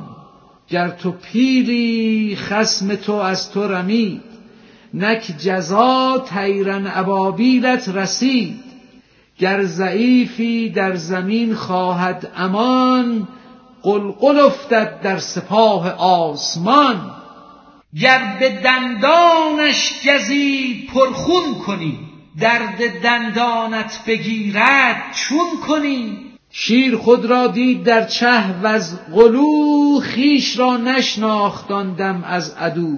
[0.70, 4.22] گر تو پیلی خسم تو از تو رمید.
[4.94, 8.60] نک جزا تیرن ابابیلت رسید.
[9.40, 13.28] گر ضعیفی در زمین خواهد امان
[13.84, 17.12] قلقل افتد در سپاه آسمان.
[18.02, 22.00] گر به دندانش گزی پرخون کنی
[22.40, 26.18] درد دندانت بگیرد چون کنی.
[26.52, 32.98] شیر خود را دید در چه و از قلو خیش را نشناختاندم از عدو.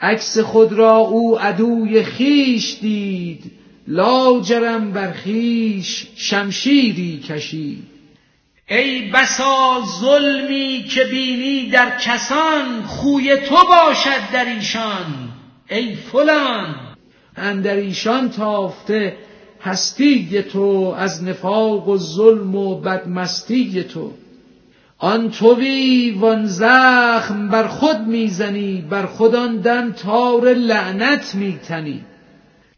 [0.00, 3.52] عکس خود را او عدوی خیش دید
[3.88, 7.95] لاجرم بر خیش شمشیری کشید.
[8.68, 15.06] ای بسا ظلمی که بینی در کسان خوی تو باشد در ایشان
[15.70, 16.74] ای فلان.
[17.36, 19.16] اندر ایشان تافته
[19.62, 24.12] هستی تو از نفاق و ظلم و بدمستی تو.
[24.98, 32.04] آن توی وان زخم بر خود می‌زنی بر خودان دم تار لعنت میتنی.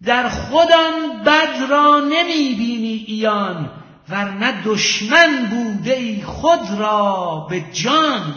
[0.05, 3.71] در خودان بد را نمی‌بینی ایان
[4.11, 8.35] ورنه دشمن بوده ای خود را به جان.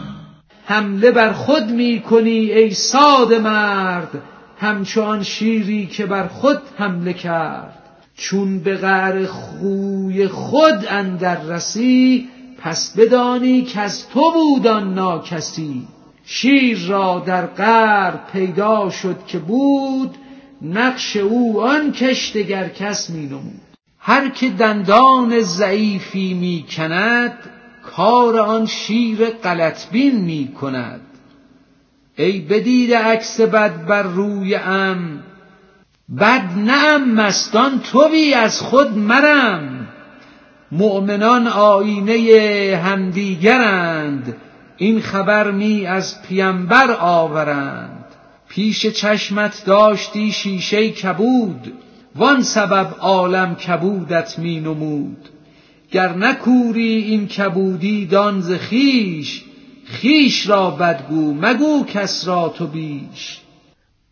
[0.65, 4.21] حمله بر خود می کنی ای ساده مرد
[4.59, 7.77] همچون شیری که بر خود حمله کرد.
[8.17, 12.29] چون به غر خوی خود اندر رسی
[12.61, 15.87] پس بدانی که از تو بودان ناکسی.
[16.25, 20.15] شیر را در غر پیدا شد که بود
[20.61, 23.70] نقش او آن کشتگر کس می نمود.
[24.03, 27.37] هر که دندان ضعیفی می کند
[27.83, 31.01] کار آن شیر غلطبین می کند
[32.15, 35.23] ای بدید عکس بد بر روی ام
[36.19, 39.87] بد نعم مستان توی از خود مرم.
[40.71, 44.35] مؤمنان آینه همدیگرند
[44.77, 48.05] این خبر می از پیمبر آورند.
[48.49, 51.73] پیش چشمت داشتی شیشه کبود
[52.15, 55.29] وان سبب عالم کبودت می نمود.
[55.91, 59.43] گر نکوری این کبودی دان ز خیش
[59.85, 63.39] خیش را بدگو مگو کس را تو بیش.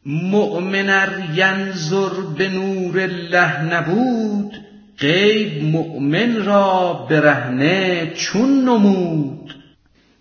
[0.05, 4.51] مؤمن ار ینظر به نور الله نبود
[4.99, 9.55] غیب مؤمن را برهنه چون نمود.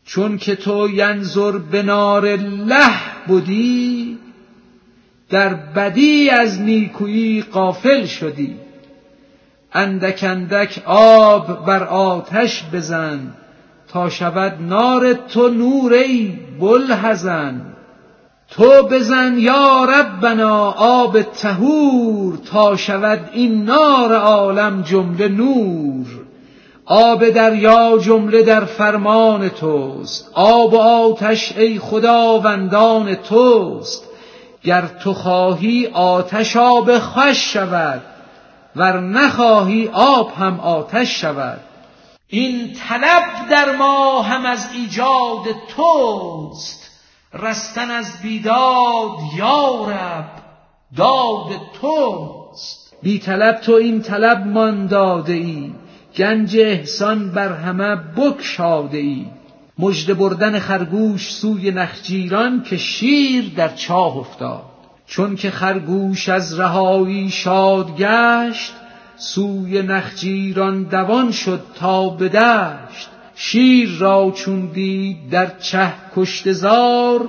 [0.05, 2.95] چون که تو ینظر به نار الله
[3.27, 4.18] بودی
[5.31, 8.57] در بدی از نیکویی قافل شدی.
[9.73, 13.21] اندک اندک آب بر آتش بزن
[13.93, 17.61] تا شود نار تو نور ای بوالحزن
[18.51, 26.07] تو بزن یا ربنا آب تهور تا شود این نار عالم جمله نور.
[26.85, 30.31] آب دریا جمله در فرمان توست.
[30.35, 34.08] آب و آتش ای خداوندان توست.
[34.63, 38.03] گر تو خواهی آتش آب خوش شود
[38.77, 41.61] ور نخواهی آب هم آتش شود.
[42.29, 46.91] این طلب در ما هم از ایجاد توست
[47.33, 50.25] رستن از بیداد یارب
[50.97, 52.95] داد توست.
[53.03, 55.73] بی طلب تو این طلب مان داده ای
[56.17, 59.27] گنج احسان بر همه بکشاده ای.
[59.79, 64.63] مژده بردن خرگوش سوی نخجیران که شیر در چاه افتاد.
[65.07, 68.73] چون که خرگوش از رهایی شاد گشت
[69.17, 73.09] سوی نخجیران دوان شد تا به دشت.
[73.35, 77.29] شیر را چون دید در چه کشته زار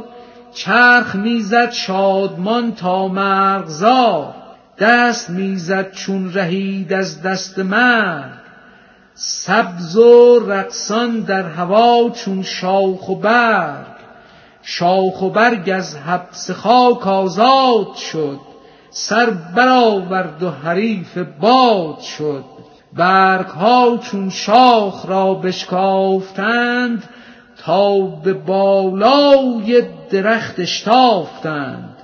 [0.53, 4.33] چرخ می‌زد شادمان تا مرغزار
[4.79, 8.38] دست می‌زد چون رهید از دست مرگ
[9.22, 13.86] سبز و رقصان در هوا چون شاخ و برگ.
[14.61, 18.39] شاخ و برگ از حبس خاک آزاد شد.
[18.89, 22.43] سر برآورد و حریف باد شد.
[22.93, 27.09] برگ ها چون شاخ را بشکافتند
[27.57, 31.98] تا به بالای درخت اشتافتند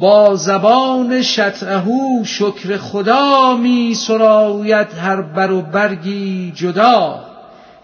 [0.00, 7.20] با زبان شطعهو شکر خدا می سراید هر بر و برگی جدا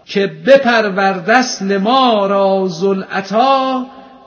[0.04, 3.86] که بپرورد اصل ما را ذوالعطا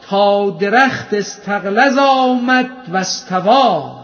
[0.10, 4.00] تا درخت استغلظ آمد و استوا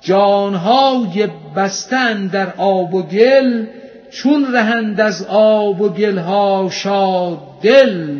[0.00, 3.66] جانهای بستن در آب و گل
[4.10, 8.18] چون رهند از آب و گلها شاد دل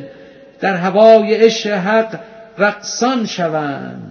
[0.61, 2.19] در هوای عشق حق
[2.59, 4.06] رقصان شوند.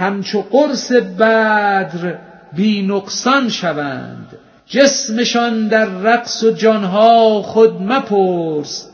[0.00, 2.18] همچو قرص بدر
[2.56, 4.38] بی نقصان شوند.
[4.66, 8.90] جسمشان در رقص و جانها خود مپرس.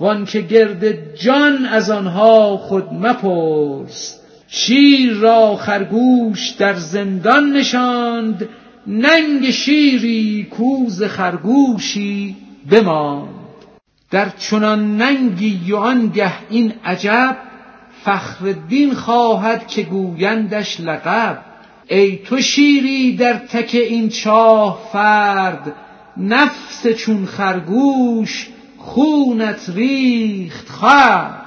[0.00, 4.20] وان که گرد جان از آنها خود مپرس.
[4.48, 8.48] شیر را خرگوش در زندان نشاند.
[8.86, 12.36] ننگ شیری کوز خرگوشی
[12.70, 13.28] بماند.
[14.10, 17.36] در چنان ننگی و آنگه این عجب
[18.04, 21.38] فخر دین خواهد که گویندش لقب.
[21.88, 25.72] ای تو شیری در تک این چاه فرد
[26.16, 28.48] نفس چون خرگوش
[28.78, 31.46] خونت ریخت خورد.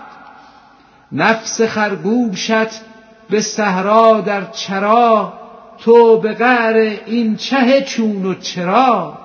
[1.11, 2.81] نفس خرگوشت
[3.29, 5.33] به صحرا در چرا
[5.77, 9.17] تو به قعر این چه چون و چرا.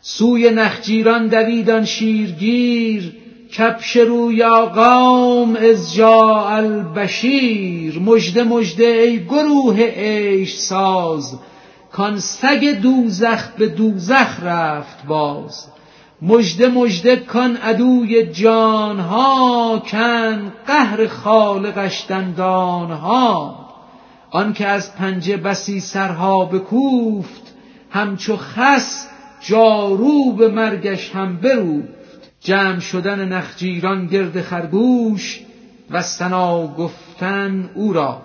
[0.00, 3.19] سوی نخجیران دویدان شیرگیر
[3.58, 3.96] کپش
[4.32, 11.38] یا قوم از جا البشیر مژده مژده ای گروه عیش ساز
[11.92, 15.66] کان سگ دوزخ به دوزخ رفت باز.
[16.22, 23.56] مژده مژده کان عدوی جانها کن قهر خالقش دندانها
[24.30, 27.54] آن که از پنجه بسی سرها بکوفت
[27.90, 29.06] همچو خس
[29.40, 31.99] جارو به مرگش هم بروفت
[32.40, 35.40] جمع شدن نخجیران گرد خرگوش
[35.90, 38.22] و سنا گفتن او را.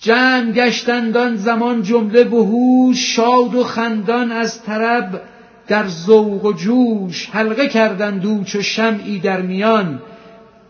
[0.00, 5.20] جمع گشتندان زمان جمله وحوش شاد و خندان از طرب
[5.68, 10.00] در ذوق و جوش حلقه کردند او چو شمعی در میان.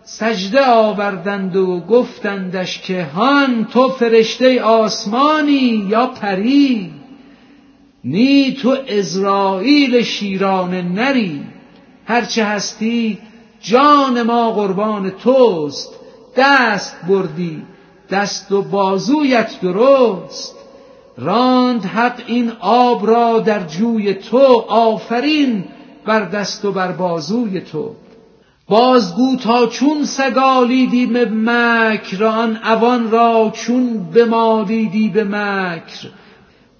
[0.02, 6.90] سجده آوردند و گفتندش که هان تو فرشته آسمانی یا پری؟
[8.04, 11.42] نی تو ازرائیل شیران نری.
[12.08, 13.18] هرچه هستی
[13.60, 15.94] جان ما قربان توست
[16.36, 17.62] دست بردی
[18.10, 20.56] دست و بازویت درست.
[21.18, 25.64] راند حق این آب را در جوی تو آفرین
[26.06, 27.90] بر دست و بر بازوی تو.
[28.68, 36.08] بازگو تا چون سگالیدی به مکر آن اوان را چون بمالیدی به مکر.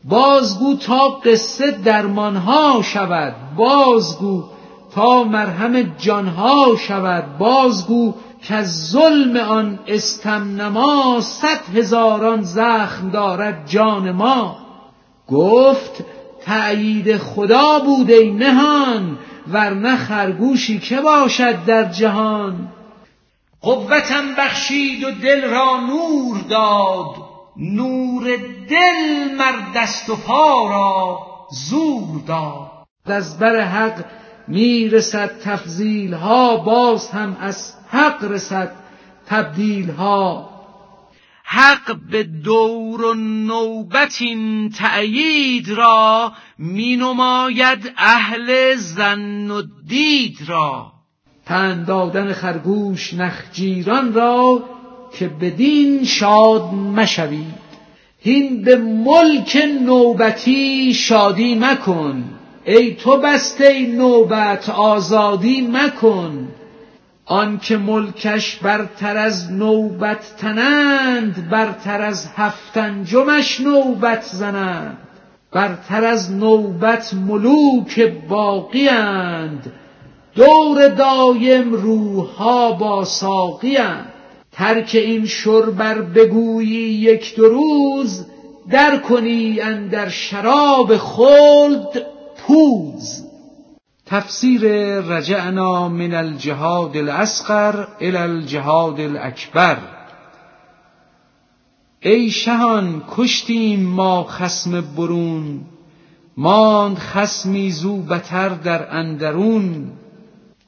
[0.05, 4.57] بازگو تا قصه درمانها شود بازگو
[4.99, 14.11] تا مرهم جانها شود بازگو که از ظلم آن استمنما صد هزاران زخم دارد جان
[14.11, 14.59] ما.
[15.29, 16.05] گفت
[16.45, 19.19] تأیید خدا بود ای نهان
[19.53, 22.69] ورنه خرگوشی که باشد در جهان.
[23.62, 27.15] قوتم بخشید و دل را نور داد
[27.57, 28.25] نور
[28.69, 31.19] دل مر دست و پا را
[31.51, 32.70] زور داد.
[33.07, 34.05] از بر حق
[34.49, 38.73] می‌رسد تفضیل ها باز هم از حق رسد
[39.27, 40.59] تبدیل ها
[41.45, 50.93] حق به دور و نوبت این تأیید را می نماید اهل زن و دید را.
[51.47, 54.65] پند دادن خرگوش نخجیران را
[55.19, 57.69] که بدین شاد مشوید.
[58.20, 62.38] هین به ملک نوبتی شادی مکن.
[62.64, 66.48] ای تو بسته نوبت آزادی مکن.
[67.24, 74.98] آنکه ملکش برتر از نوبت تنند برتر از هفتنجمش نوبت زنند.
[75.52, 79.72] برتر از نوبت ملوک باقی اند
[80.35, 84.12] دور دایم روحها با ساقی اند
[84.52, 88.26] ترک این شربر بگویی یک دو روز
[88.70, 92.06] در کنی اندر شراب خلد.
[92.49, 93.25] پوز
[94.07, 94.62] تفسیر
[95.01, 99.79] رجعنا من الجهاد الاصغر الى الجهاد الاکبر
[102.01, 105.61] ای شهان کشتیم ما خسم برون.
[106.37, 109.93] ماند خسمی زو بتر در اندرون.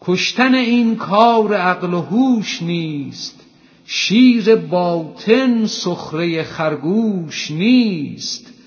[0.00, 3.40] کشتن این کار عقل و هوش نیست.
[3.86, 8.59] شیر باطن سخره خرگوش نیست.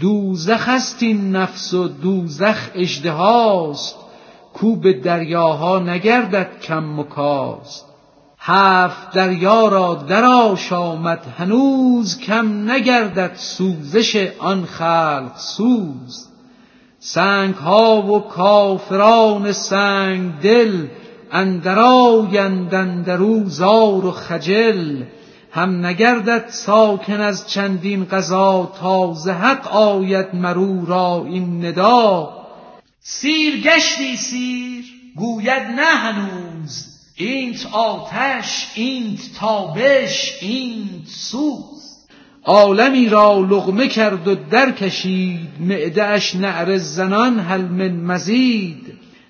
[0.00, 3.96] دوزخ است این نفس و دوزخ اژدهاست.
[4.54, 7.86] کو به دریاها نگردد کم مکاست
[8.38, 16.28] هفت دریا را دراش آمد هنوز کم نگردد سوزش آن خلق سوز.
[16.98, 20.86] سنگ ها و کافران سنگ دل
[21.32, 25.02] اندرآیند اندرو زار و خجل.
[25.56, 32.32] هم نگردد ساکن از چندین غذا تا ز حق آید مر او را این ندا.
[33.00, 34.84] سیر گشتی سیر
[35.16, 36.84] گوید نه هنوز
[37.14, 42.06] اینت آتش اینت تابش اینت سوز.
[42.44, 48.85] عالمی را لغمه کرد و درکشید معده اش نعره زنان هل من مزید.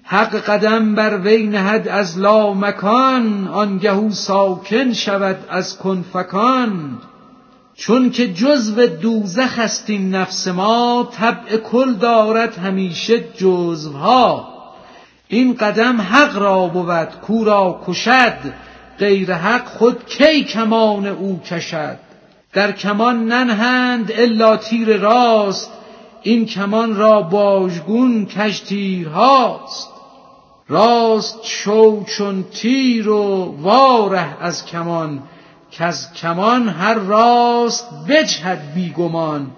[0.09, 6.99] حق قدم بر وی نهد از لامکان آنگه او ساکن شود از کن فکان
[7.75, 14.49] چون که جزو دوزخ است این نفس ما طبع کل دارد همیشه جزوها.
[15.29, 18.39] این قدم حق را بود کو را کشد
[18.99, 21.99] غیر حق خود کی کمان او کشد؟
[22.53, 25.73] در کمان ننهند الا تیر راست
[26.23, 29.96] این کمان را باژگون کژ تیرهاست.
[30.69, 35.23] راست شو چون تیر و واره از کمان
[35.73, 39.51] کز کمان هر راست بجهد بیگمان.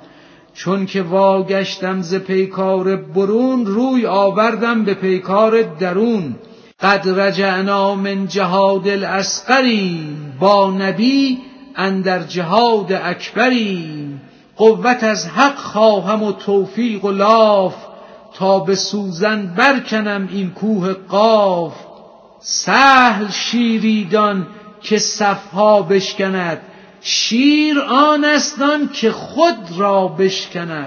[0.54, 6.36] چون که واگشتم ز پیکار برون روی آوردم به پیکار درون.
[6.80, 11.38] قد رجعنا من جهاد الاصغریم با نبی
[11.76, 14.20] اندر جهاد اکبریم
[14.56, 17.87] قوت از حق خواهم و توفیق و لاف
[18.34, 21.74] تا به سوزن برکنم این کوه قاف
[22.40, 24.46] سهل شیریدان
[24.82, 26.60] که صفها بشکند
[27.00, 28.58] شیر آن است
[28.92, 30.86] که خود را بشکند.